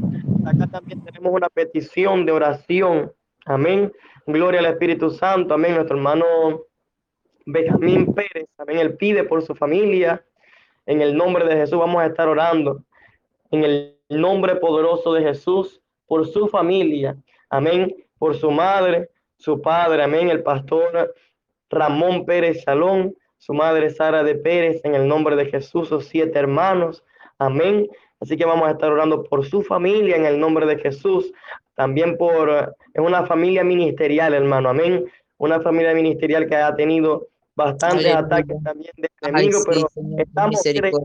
[0.47, 3.11] Acá también tenemos una petición de oración.
[3.45, 3.93] Amén.
[4.26, 5.53] Gloria al Espíritu Santo.
[5.53, 5.76] Amén.
[5.76, 6.26] Nuestro hermano
[7.45, 8.47] Benjamín Pérez.
[8.57, 8.80] Amén.
[8.80, 10.26] Él pide por su familia.
[10.88, 12.84] En el nombre de Jesús vamos a estar orando.
[13.51, 17.15] En el nombre poderoso de Jesús, por su familia.
[17.49, 17.95] Amén.
[18.17, 20.03] Por su madre, su padre.
[20.03, 20.29] Amén.
[20.29, 21.13] El pastor
[21.69, 23.15] Ramón Pérez Salón.
[23.37, 24.81] Su madre Sara de Pérez.
[24.83, 27.03] En el nombre de Jesús, sus siete hermanos.
[27.37, 27.87] Amén.
[28.19, 31.31] Así que vamos a estar orando por su familia en el nombre de Jesús
[31.79, 35.05] también por es una familia ministerial, hermano, amén.
[35.37, 37.27] Una familia ministerial que ha tenido
[37.60, 38.20] bastantes Aleluya.
[38.20, 39.88] ataques también de Ay, enemigo, sí, pero
[40.18, 40.99] estamos creyendo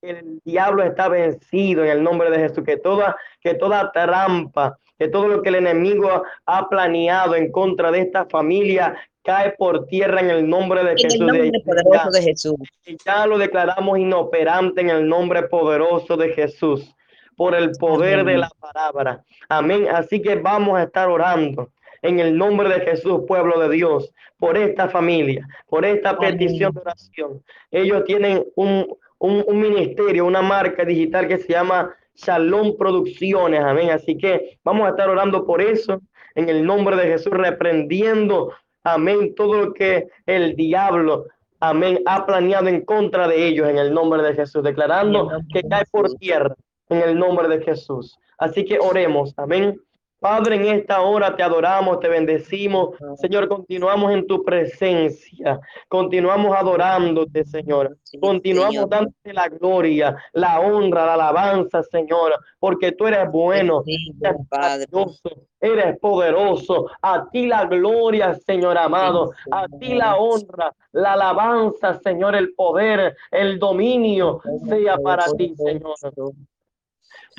[0.00, 4.76] que el diablo está vencido en el nombre de Jesús, que toda, que toda trampa,
[4.98, 9.86] que todo lo que el enemigo ha planeado en contra de esta familia cae por
[9.86, 11.20] tierra en el nombre de En el Jesús.
[11.20, 12.54] nombre De- poderoso de Jesús.
[12.86, 16.94] y ya lo declaramos inoperante en el nombre poderoso de Jesús,
[17.36, 19.22] por el poder de la palabra.
[19.48, 19.86] Amén.
[19.92, 21.68] Así que vamos a estar orando
[22.02, 26.80] en el nombre de Jesús, pueblo de Dios, por esta familia, por esta petición de
[26.80, 27.42] oración.
[27.70, 28.86] Ellos tienen un,
[29.18, 33.60] un, un ministerio, una marca digital que se llama Shalom Producciones.
[33.60, 33.90] Amén.
[33.90, 36.00] Así que vamos a estar orando por eso
[36.34, 41.26] en el nombre de Jesús, reprendiendo, amén, todo lo que el diablo
[41.60, 45.84] amén, ha planeado en contra de ellos en el nombre de Jesús, declarando que cae
[45.90, 46.54] por tierra
[46.88, 48.18] en el nombre de Jesús.
[48.38, 49.78] Así que oremos, amén.
[50.20, 52.90] Padre, en esta hora te adoramos, te bendecimos.
[53.16, 55.58] Señor, continuamos en tu presencia.
[55.88, 57.96] Continuamos adorándote, Señor.
[58.20, 65.30] Continuamos dándote la gloria, la honra, la alabanza, Señor, porque tú eres bueno, eres maravilloso,
[65.58, 66.86] eres poderoso.
[67.00, 69.32] A ti la gloria, Señor amado.
[69.50, 75.94] A ti la honra, la alabanza, Señor, el poder, el dominio sea para ti, Señor.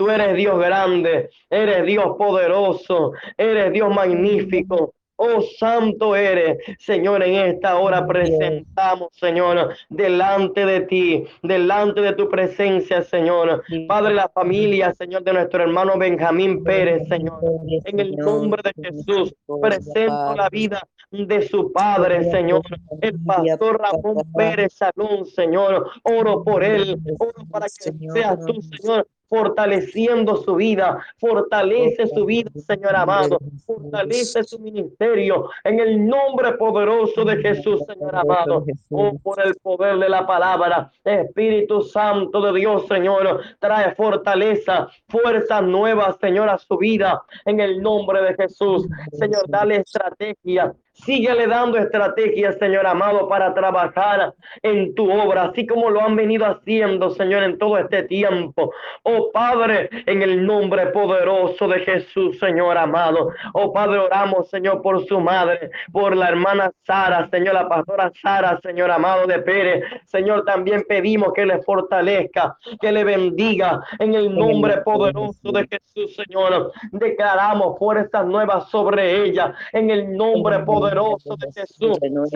[0.02, 4.95] Tú eres Dios grande, eres Dios poderoso, eres Dios magnífico.
[5.16, 12.28] Oh, santo eres, Señor, en esta hora presentamos, Señor, delante de ti, delante de tu
[12.28, 13.64] presencia, Señor.
[13.88, 17.39] Padre, la familia, Señor, de nuestro hermano Benjamín Pérez, Señor.
[17.86, 19.32] En el nombre de Jesús,
[19.62, 20.82] presento la vida
[21.12, 22.62] de su padre, Señor.
[23.01, 25.89] El pastor Ramón Pérez Salón, Señor.
[26.03, 32.51] Oro por él, oro para que seas tú, Señor, fortaleciendo su vida, fortalece su vida,
[32.68, 38.66] Señor amado, fortalece su ministerio en el nombre poderoso de Jesús, Señor amado.
[38.89, 45.64] Oh, por el poder de la palabra, Espíritu Santo de Dios, Señor, trae fortaleza, fuerzas
[45.64, 48.86] nuevas, Señor, a su vida en el nombre de Jesús.
[49.14, 50.74] Señor, dale estrategia,
[51.04, 56.45] Síguele dando estrategias, Señor amado, para trabajar en tu obra, así como lo han venido
[56.45, 58.72] haciendo, Señor, en todo este tiempo.
[59.02, 63.32] Oh Padre, en el nombre poderoso de Jesús, Señor amado.
[63.54, 68.60] Oh Padre, oramos, Señor, por su madre, por la hermana Sara, Señor, la pastora Sara,
[68.62, 69.84] Señor amado de Pérez.
[70.06, 76.16] Señor, también pedimos que le fortalezca, que le bendiga en el nombre poderoso de Jesús,
[76.16, 76.72] Señor.
[76.91, 81.98] Declaramos fuerzas nuevas sobre ella en el nombre poderoso de Jesús.
[82.02, 82.28] Señor,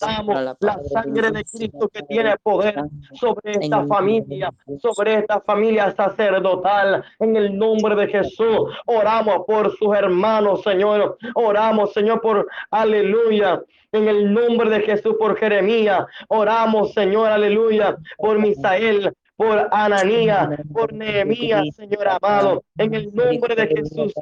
[0.00, 2.76] damos la sangre de Cristo que tiene poder
[3.14, 8.70] sobre esta familia, sobre esta familia sacerdotal, en el nombre de Jesús.
[8.86, 11.16] Oramos por sus hermanos, Señor.
[11.34, 13.62] Oramos, Señor, por aleluya.
[13.92, 16.04] En el nombre de Jesús, por Jeremías.
[16.28, 22.64] Oramos, Señor, aleluya, por Misael, por Ananías, por Nehemías, Señor amado.
[22.76, 24.12] En el nombre de Jesús,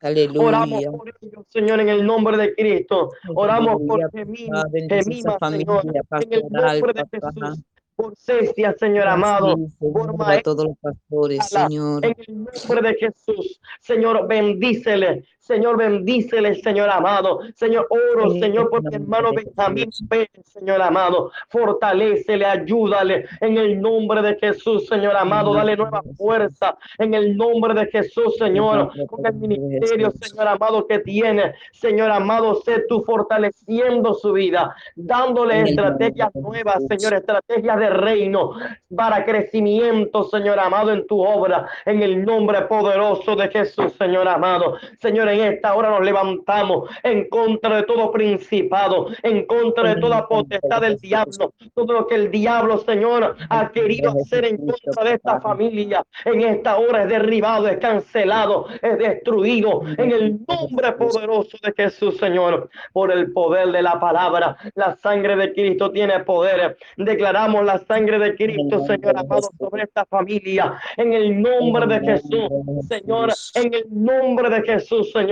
[0.00, 0.90] Aleluya.
[0.90, 3.10] por ellos, Señor, en el nombre de Cristo.
[3.34, 7.32] Oramos por Aleluya, Gemima, papá, esa Gemima, familia Señor, en el pastoral, nombre de papá.
[7.48, 7.64] Jesús.
[7.96, 12.04] Por Cecia, Señor amado, Señor, por a Maestra, todos los pastores, Señor.
[12.04, 13.60] en el nombre de Jesús.
[13.80, 15.24] Señor, bendícele.
[15.48, 17.40] Señor, bendícele, Señor amado.
[17.54, 19.88] Señor, oro, Señor, por mi hermano Benjamín.
[20.06, 21.32] Pérez, Señor amado.
[21.48, 25.54] Fortalécele, ayúdale en el nombre de Jesús, Señor amado.
[25.54, 28.90] Dale nueva fuerza en el nombre de Jesús, Señor.
[29.06, 31.54] Con el ministerio, Señor amado, que tiene.
[31.72, 36.84] Señor amado, sé tú fortaleciendo su vida, dándole estrategias nuevas.
[36.90, 38.52] Señor, estrategias de reino
[38.94, 44.76] para crecimiento, Señor amado, en tu obra, en el nombre poderoso de Jesús, Señor amado.
[45.00, 50.26] Señor, en esta hora nos levantamos en contra de todo principado, en contra de toda
[50.26, 55.14] potestad del diablo, todo lo que el diablo, Señor, ha querido hacer en contra de
[55.14, 61.56] esta familia, en esta hora es derribado, es cancelado, es destruido, en el nombre poderoso
[61.62, 64.56] de Jesús, Señor, por el poder de la palabra.
[64.74, 66.76] La sangre de Cristo tiene poder.
[66.96, 72.48] Declaramos la sangre de Cristo, Señor amado, sobre esta familia, en el nombre de Jesús,
[72.88, 75.27] Señor, en el nombre de Jesús, Señor,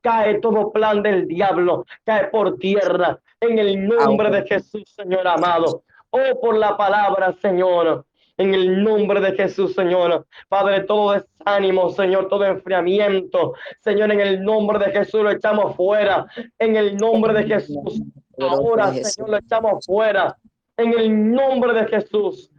[0.00, 5.84] cae todo plan del diablo, cae por tierra, en el nombre de Jesús, Señor amado.
[6.10, 8.04] Oh, por la palabra, Señor.
[8.36, 10.26] En el nombre de Jesús, Señor.
[10.48, 13.54] Padre, todo desánimo, Señor, todo enfriamiento.
[13.80, 16.26] Señor, en el nombre de Jesús lo echamos fuera.
[16.58, 18.02] En el nombre de Jesús.
[18.38, 20.36] Ahora, Señor, lo echamos fuera.
[20.82, 22.50] En el nombre de Jesús.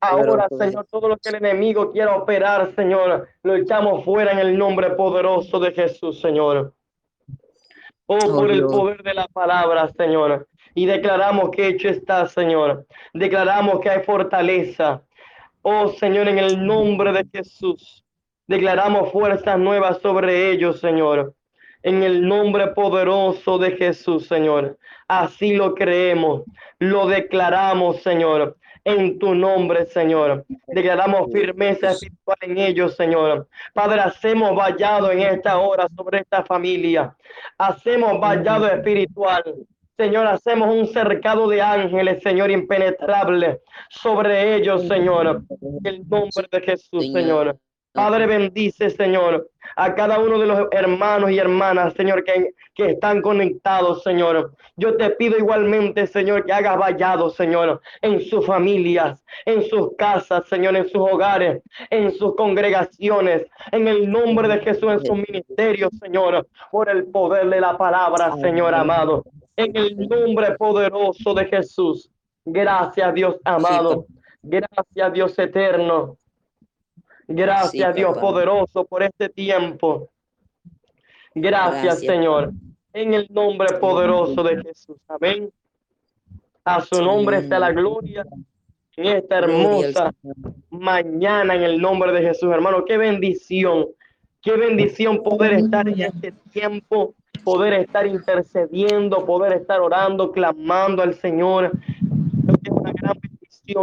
[0.00, 4.58] Ahora, Señor, todo lo que el enemigo quiera operar, Señor, lo echamos fuera en el
[4.58, 6.74] nombre poderoso de Jesús, Señor.
[8.06, 10.48] Oh, Oh, por el poder de la palabra, Señor.
[10.74, 12.86] Y declaramos que hecho está, Señor.
[13.12, 15.02] Declaramos que hay fortaleza.
[15.60, 18.04] Oh, Señor, en el nombre de Jesús.
[18.46, 21.34] Declaramos fuerzas nuevas sobre ellos, Señor.
[21.82, 24.78] En el nombre poderoso de Jesús, Señor.
[25.08, 26.42] Así lo creemos.
[26.78, 28.56] Lo declaramos, Señor.
[28.84, 30.44] En tu nombre, Señor.
[30.66, 33.48] Declaramos firmeza espiritual en ellos, Señor.
[33.74, 37.14] Padre, hacemos vallado en esta hora sobre esta familia.
[37.58, 39.42] Hacemos vallado espiritual.
[39.96, 45.42] Señor, hacemos un cercado de ángeles, Señor, impenetrable sobre ellos, Señor.
[45.60, 47.58] En el nombre de Jesús, Señor.
[47.92, 53.22] Padre, bendice, Señor, a cada uno de los hermanos y hermanas, Señor, que, que están
[53.22, 54.54] conectados, Señor.
[54.76, 60.46] Yo te pido igualmente, Señor, que hagas vallado, Señor, en sus familias, en sus casas,
[60.48, 65.90] Señor, en sus hogares, en sus congregaciones, en el nombre de Jesús, en sus ministerios,
[66.00, 69.24] Señor, por el poder de la palabra, Señor amado.
[69.56, 72.10] En el nombre poderoso de Jesús.
[72.44, 74.06] Gracias, Dios amado.
[74.42, 76.16] Gracias, Dios eterno.
[77.28, 78.20] Gracias, Sí, Dios papá.
[78.20, 80.08] poderoso, por este tiempo.
[81.34, 82.00] Gracias, Gracias.
[82.00, 82.52] Señor.
[82.92, 84.96] En el nombre poderoso de Jesús.
[85.06, 85.50] Amén.
[86.64, 88.26] A su nombre está la gloria
[88.96, 90.12] en esta hermosa
[90.70, 92.84] mañana en el nombre de Jesús, hermano.
[92.84, 93.86] Qué bendición.
[94.42, 97.14] Qué bendición poder estar en este tiempo,
[97.44, 101.72] poder estar intercediendo, poder estar orando, clamando al Señor.
[102.44, 103.20] Creo que es una gran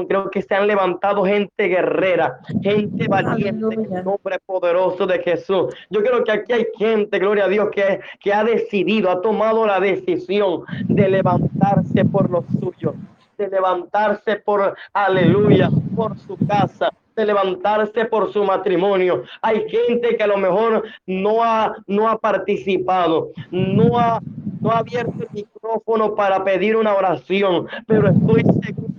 [0.07, 5.75] Creo que se han levantado gente guerrera, gente valiente en el nombre poderoso de Jesús.
[5.91, 9.65] Yo creo que aquí hay gente, gloria a Dios, que, que ha decidido, ha tomado
[9.67, 12.95] la decisión de levantarse por los suyos,
[13.38, 19.23] de levantarse por, aleluya, por su casa, de levantarse por su matrimonio.
[19.41, 24.19] Hay gente que a lo mejor no ha, no ha participado, no ha,
[24.61, 28.94] no ha abierto el micrófono para pedir una oración, pero estoy seguro,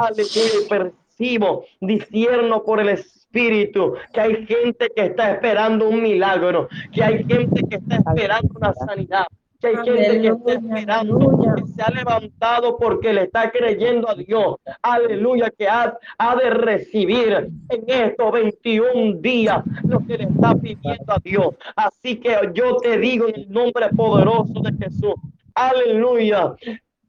[0.00, 7.02] aleluya, percibo, discierno por el Espíritu, que hay gente que está esperando un milagro, que
[7.02, 9.26] hay gente que está esperando una sanidad,
[9.60, 11.18] que hay gente que está esperando,
[11.56, 16.50] que se ha levantado porque le está creyendo a Dios, aleluya, que ha, ha de
[16.50, 21.54] recibir en estos 21 días lo que le está pidiendo a Dios.
[21.76, 25.14] Así que yo te digo en el nombre poderoso de Jesús,
[25.54, 26.54] aleluya.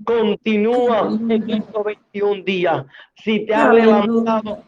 [0.05, 2.85] Continúa en estos 21 días.
[3.15, 4.63] Si te has levantado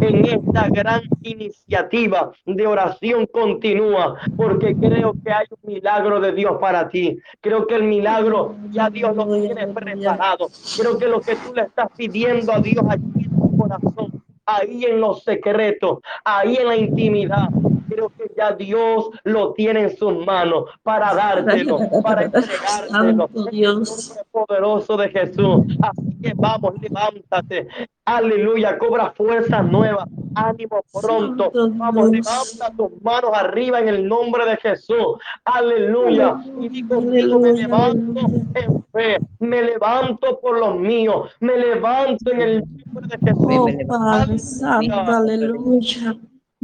[0.00, 6.56] en esta gran iniciativa de oración continúa, porque creo que hay un milagro de Dios
[6.60, 7.18] para ti.
[7.40, 10.48] Creo que el milagro ya Dios lo tiene preparado.
[10.78, 14.84] Creo que lo que tú le estás pidiendo a Dios allí en tu corazón, ahí
[14.84, 17.48] en los secretos, ahí en la intimidad.
[17.94, 23.28] Creo que ya Dios lo tiene en sus manos para dártelo, para entregártelo.
[23.52, 24.18] Dios.
[24.32, 25.60] poderoso de Jesús.
[25.80, 27.68] Así que vamos, levántate.
[28.04, 30.08] Aleluya, cobra fuerzas nuevas.
[30.34, 31.52] Ánimo pronto.
[31.54, 35.18] Vamos, levanta tus manos arriba en el nombre de Jesús.
[35.44, 36.36] Aleluya.
[36.60, 38.20] Y di conmigo, me levanto
[38.54, 39.18] en fe.
[39.38, 41.30] Me levanto por los míos.
[41.38, 43.46] Me levanto en el nombre de Jesús.
[43.48, 46.16] Oh, Padre Santo, aleluya.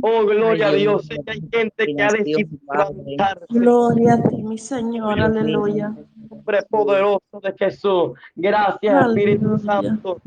[0.03, 1.07] Oh, gloria a Ay, Dios.
[1.09, 3.45] Dios Sé que hay gente que ha Gracias, decidido levantarse.
[3.49, 5.95] Gloria a ti, mi Señor, aleluya.
[6.31, 8.13] nombre poderoso de Jesús.
[8.35, 9.59] Gracias, Espíritu Aleluya.
[9.65, 10.21] Santo.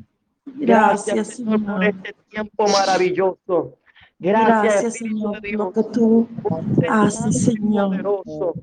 [0.45, 1.83] Gracias, Señor, por Señor.
[1.85, 3.77] este tiempo maravilloso.
[4.19, 5.57] Gracias, Gracias, Espíritu Señor, de por Dios.
[5.59, 7.87] lo que tú por este haces, Señor.
[7.89, 8.53] poderoso.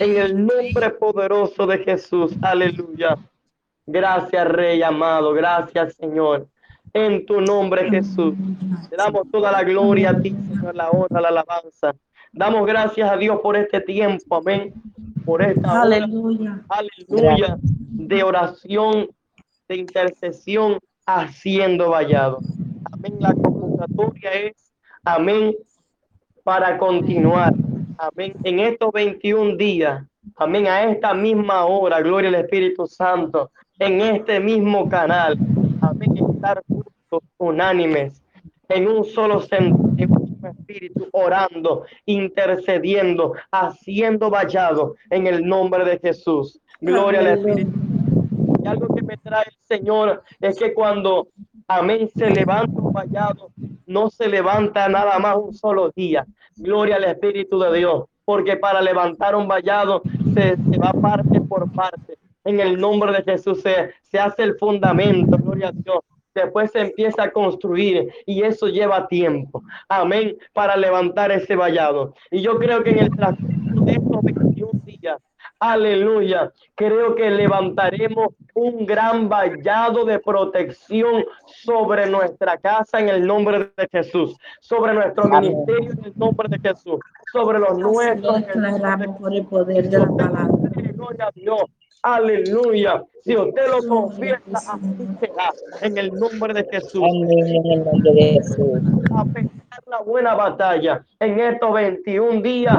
[0.00, 2.32] En el nombre poderoso de Jesús.
[2.42, 3.16] Aleluya.
[3.86, 5.32] Gracias, Rey amado.
[5.32, 6.48] Gracias, Señor.
[6.96, 8.34] En tu nombre, Jesús.
[8.88, 11.94] Te damos toda la gloria a ti, Señor, la honra, la alabanza.
[12.32, 14.72] Damos gracias a Dios por este tiempo, amén.
[15.26, 17.58] Por esta hora, Aleluya.
[17.60, 19.10] de oración,
[19.68, 22.38] de intercesión, haciendo vallado.
[22.90, 23.16] Amén.
[23.20, 24.72] La convocatoria es,
[25.04, 25.54] amén,
[26.44, 27.52] para continuar.
[27.98, 28.32] Amén.
[28.42, 30.02] En estos 21 días,
[30.36, 35.36] amén, a esta misma hora, gloria al Espíritu Santo, en este mismo canal,
[36.36, 38.22] estar juntos, unánimes,
[38.68, 46.60] en un solo sentido, espíritu, orando, intercediendo, haciendo vallado en el nombre de Jesús.
[46.80, 47.26] Gloria al.
[47.26, 47.72] Espíritu.
[48.62, 51.28] Y algo que me trae el Señor es que cuando,
[51.68, 53.50] amén, se levanta un vallado,
[53.86, 56.26] no se levanta nada más un solo día.
[56.56, 58.04] Gloria al Espíritu de Dios.
[58.24, 60.02] Porque para levantar un vallado
[60.34, 62.18] se, se va parte por parte.
[62.44, 66.00] en el nombre de Jesús se, se hace el fundamento, gloria a Dios.
[66.36, 69.62] Después se empieza a construir y eso lleva tiempo.
[69.88, 70.36] Amén.
[70.52, 72.14] Para levantar ese vallado.
[72.30, 75.16] Y yo creo que en el transcurso de estos 21 días,
[75.58, 83.70] aleluya, creo que levantaremos un gran vallado de protección sobre nuestra casa en el nombre
[83.74, 85.40] de Jesús, sobre nuestro Amén.
[85.40, 87.00] ministerio en el nombre de Jesús,
[87.32, 88.42] sobre los nuestros.
[89.18, 90.48] por el poder de la palabra.
[90.92, 91.62] Gloria a Dios.
[92.06, 93.02] Aleluya.
[93.24, 95.52] Si usted lo confiesa, así será.
[95.82, 97.02] En el nombre de Jesús.
[99.12, 101.04] A pelear la buena batalla.
[101.18, 102.78] En estos 21 días,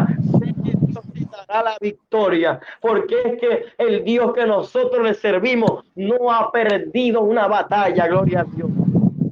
[1.46, 2.62] dará la victoria.
[2.80, 8.08] Porque es que el Dios que nosotros le servimos no ha perdido una batalla.
[8.08, 8.70] Gloria a Dios.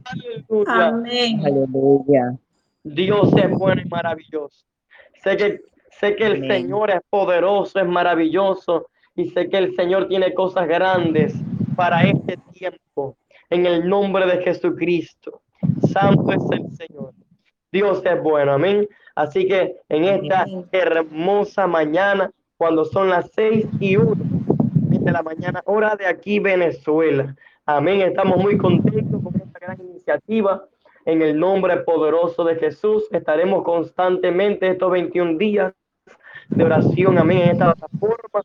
[0.04, 0.88] Aleluya.
[0.88, 1.42] Amén.
[1.46, 2.36] Aleluya.
[2.84, 4.66] Dios es bueno y maravilloso.
[5.24, 6.52] Sé que, sé que el Amén.
[6.52, 11.34] Señor es poderoso, es maravilloso y sé que el Señor tiene cosas grandes
[11.76, 13.18] para este tiempo.
[13.50, 15.42] En el nombre de Jesucristo.
[15.92, 17.14] Santo es el Señor.
[17.72, 18.88] Dios es bueno, amén.
[19.16, 25.62] Así que en esta hermosa mañana, cuando son las seis y uno de la mañana,
[25.66, 27.36] hora de aquí, Venezuela.
[27.66, 28.02] Amén.
[28.02, 30.66] Estamos muy contentos con esta gran iniciativa.
[31.06, 35.74] En el nombre poderoso de Jesús, estaremos constantemente estos 21 días
[36.50, 37.18] de oración.
[37.18, 37.40] Amén.
[37.40, 38.42] En esta plataforma.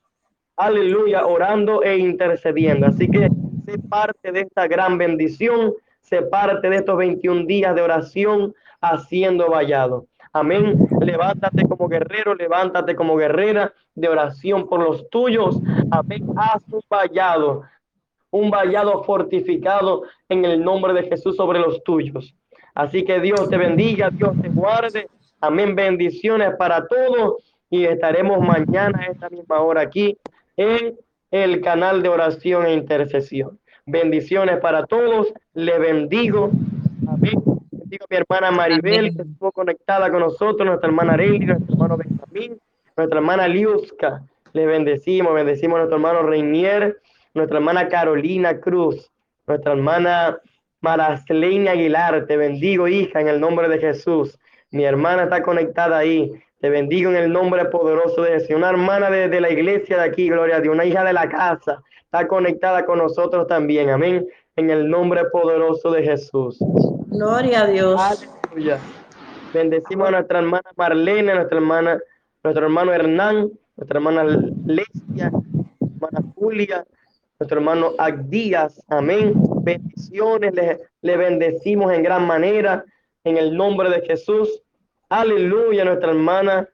[0.60, 1.26] Aleluya.
[1.26, 2.86] Orando e intercediendo.
[2.86, 3.30] Así que
[3.64, 5.72] sé parte de esta gran bendición.
[6.02, 10.06] Sé parte de estos 21 días de oración haciendo vallado.
[10.34, 10.86] Amén.
[11.00, 15.58] Levántate como guerrero, levántate como guerrera de oración por los tuyos.
[15.90, 16.26] Amén.
[16.36, 17.62] Haz un vallado,
[18.30, 22.34] un vallado fortificado en el nombre de Jesús sobre los tuyos.
[22.74, 25.08] Así que Dios te bendiga, Dios te guarde.
[25.40, 25.74] Amén.
[25.74, 30.18] Bendiciones para todos y estaremos mañana a esta misma hora aquí
[30.60, 30.98] en
[31.30, 33.58] el canal de oración e intercesión.
[33.86, 35.32] Bendiciones para todos.
[35.54, 36.50] Le bendigo.
[37.08, 37.42] Amén.
[37.70, 39.16] Bendigo a mi hermana Maribel, Amén.
[39.16, 42.60] que estuvo conectada con nosotros, nuestra hermana Arely, nuestro hermano Benjamín,
[42.94, 44.22] nuestra hermana Liuska.
[44.52, 47.00] Le bendecimos, bendecimos a nuestro hermano Reinier,
[47.32, 49.10] nuestra hermana Carolina Cruz,
[49.46, 50.38] nuestra hermana
[50.82, 52.26] Marasleina Aguilar.
[52.26, 54.38] Te bendigo, hija, en el nombre de Jesús.
[54.70, 56.30] Mi hermana está conectada ahí.
[56.60, 58.50] Te bendigo en el nombre poderoso de Jesús.
[58.54, 61.26] Una hermana de, de la iglesia de aquí, gloria a Dios, una hija de la
[61.26, 63.88] casa, está conectada con nosotros también.
[63.88, 64.28] Amén.
[64.56, 66.58] En el nombre poderoso de Jesús.
[67.06, 67.98] Gloria a Dios.
[67.98, 68.78] Aleluya.
[69.54, 71.98] Bendecimos a nuestra hermana Marlene, a nuestra hermana,
[72.44, 74.24] nuestro hermano Hernán, nuestra hermana
[74.66, 75.32] Lesia,
[75.80, 76.84] hermana Julia,
[77.38, 78.82] nuestro hermano Agdías.
[78.88, 79.32] Amén.
[79.62, 82.84] Bendiciones, le, le bendecimos en gran manera
[83.24, 84.62] en el nombre de Jesús.
[85.10, 86.68] Aleluya, nuestra hermana.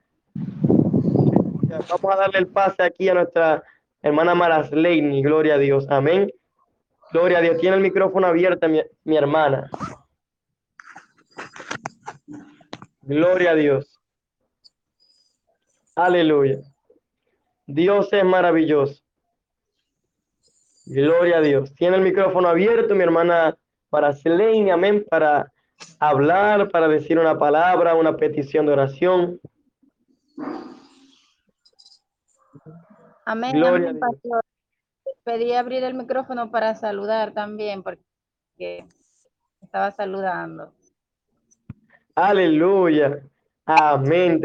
[1.89, 3.63] Vamos a darle el pase aquí a nuestra
[4.03, 5.23] hermana Marasleini.
[5.23, 5.87] Gloria a Dios.
[5.89, 6.31] Amén.
[7.11, 7.57] Gloria a Dios.
[7.57, 9.71] Tiene el micrófono abierto mi, hermana.
[13.01, 13.99] Gloria a Dios.
[15.95, 16.59] Aleluya.
[17.65, 19.01] Dios es maravilloso.
[20.85, 21.73] Gloria a Dios.
[21.73, 23.57] Tiene el micrófono abierto, mi hermana
[23.89, 25.51] para Selene, amén, para
[25.99, 29.39] hablar, para decir una palabra, una petición de oración.
[33.25, 34.11] Amén, Gloria a amén, Dios.
[34.11, 34.41] pastor.
[35.23, 38.85] Pedí abrir el micrófono para saludar también, porque
[39.61, 40.71] estaba saludando.
[42.15, 43.21] Aleluya.
[43.65, 44.41] Amén.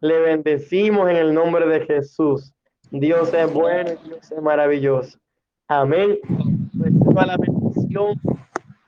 [0.00, 2.52] Le bendecimos en el nombre de Jesús.
[2.90, 5.18] Dios es bueno y Dios es maravilloso.
[5.68, 6.18] Amén.
[6.74, 8.20] Reciba la bendición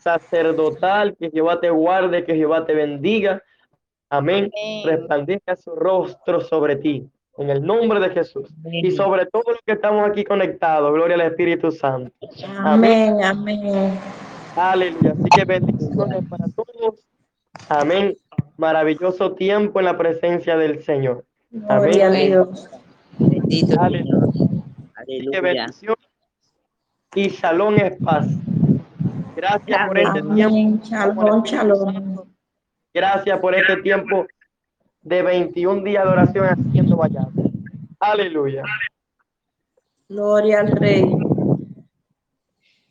[0.05, 3.43] sacerdotal, que Jehová te guarde, que Jehová te bendiga.
[4.11, 4.51] Amén.
[4.53, 4.83] Amén.
[4.85, 7.09] Resplandezca su rostro sobre ti.
[7.37, 8.49] En el nombre de Jesús.
[8.71, 10.93] Y sobre todo los que estamos aquí conectados.
[10.93, 12.13] Gloria al Espíritu Santo.
[12.59, 13.99] Amén, amén.
[14.55, 15.15] Aleluya.
[15.19, 17.01] Así que bendiciones para todos.
[17.69, 18.15] Amén.
[18.57, 21.25] Maravilloso tiempo en la presencia del Señor.
[21.51, 22.71] Gloria a Dios.
[23.19, 24.53] Bendito Aleluya.
[24.95, 25.97] Así que bendición
[27.17, 28.27] y shalom es paz.
[29.45, 32.27] Gracias por este tiempo.
[32.95, 34.27] Gracias por este tiempo
[35.03, 37.31] de 21 días de oración haciendo vallado.
[38.01, 38.63] Aleluya.
[40.09, 41.05] Gloria al Rey.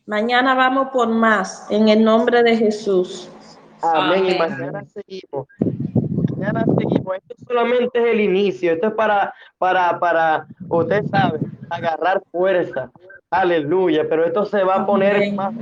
[0.06, 3.28] Mañana vamos por más en el nombre de Jesús.
[3.82, 4.26] Amén.
[4.26, 5.48] Y mañana seguimos.
[6.36, 7.16] Mañana seguimos.
[7.16, 8.74] Esto solamente es el inicio.
[8.74, 11.40] Esto es para, para, para, usted sabe,
[11.70, 12.92] agarrar fuerza.
[13.30, 14.06] Aleluya.
[14.08, 15.36] Pero esto se va a poner Amén.
[15.36, 15.54] más,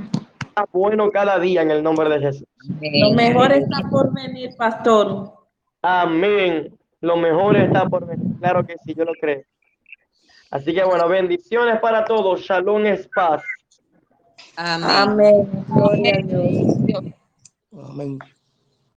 [0.55, 2.47] más bueno cada día en el nombre de Jesús.
[2.81, 5.33] Lo mejor está por venir, pastor.
[5.81, 6.77] Amén.
[7.01, 8.37] Lo mejor está por venir.
[8.39, 9.43] Claro que sí, yo lo creo.
[10.51, 12.41] Así que bueno, bendiciones para todos.
[12.41, 13.43] Shalom es paz.
[14.55, 14.89] Amén.
[14.89, 15.65] Amén.
[15.67, 17.13] Gloria a Dios.
[17.71, 18.19] Amén.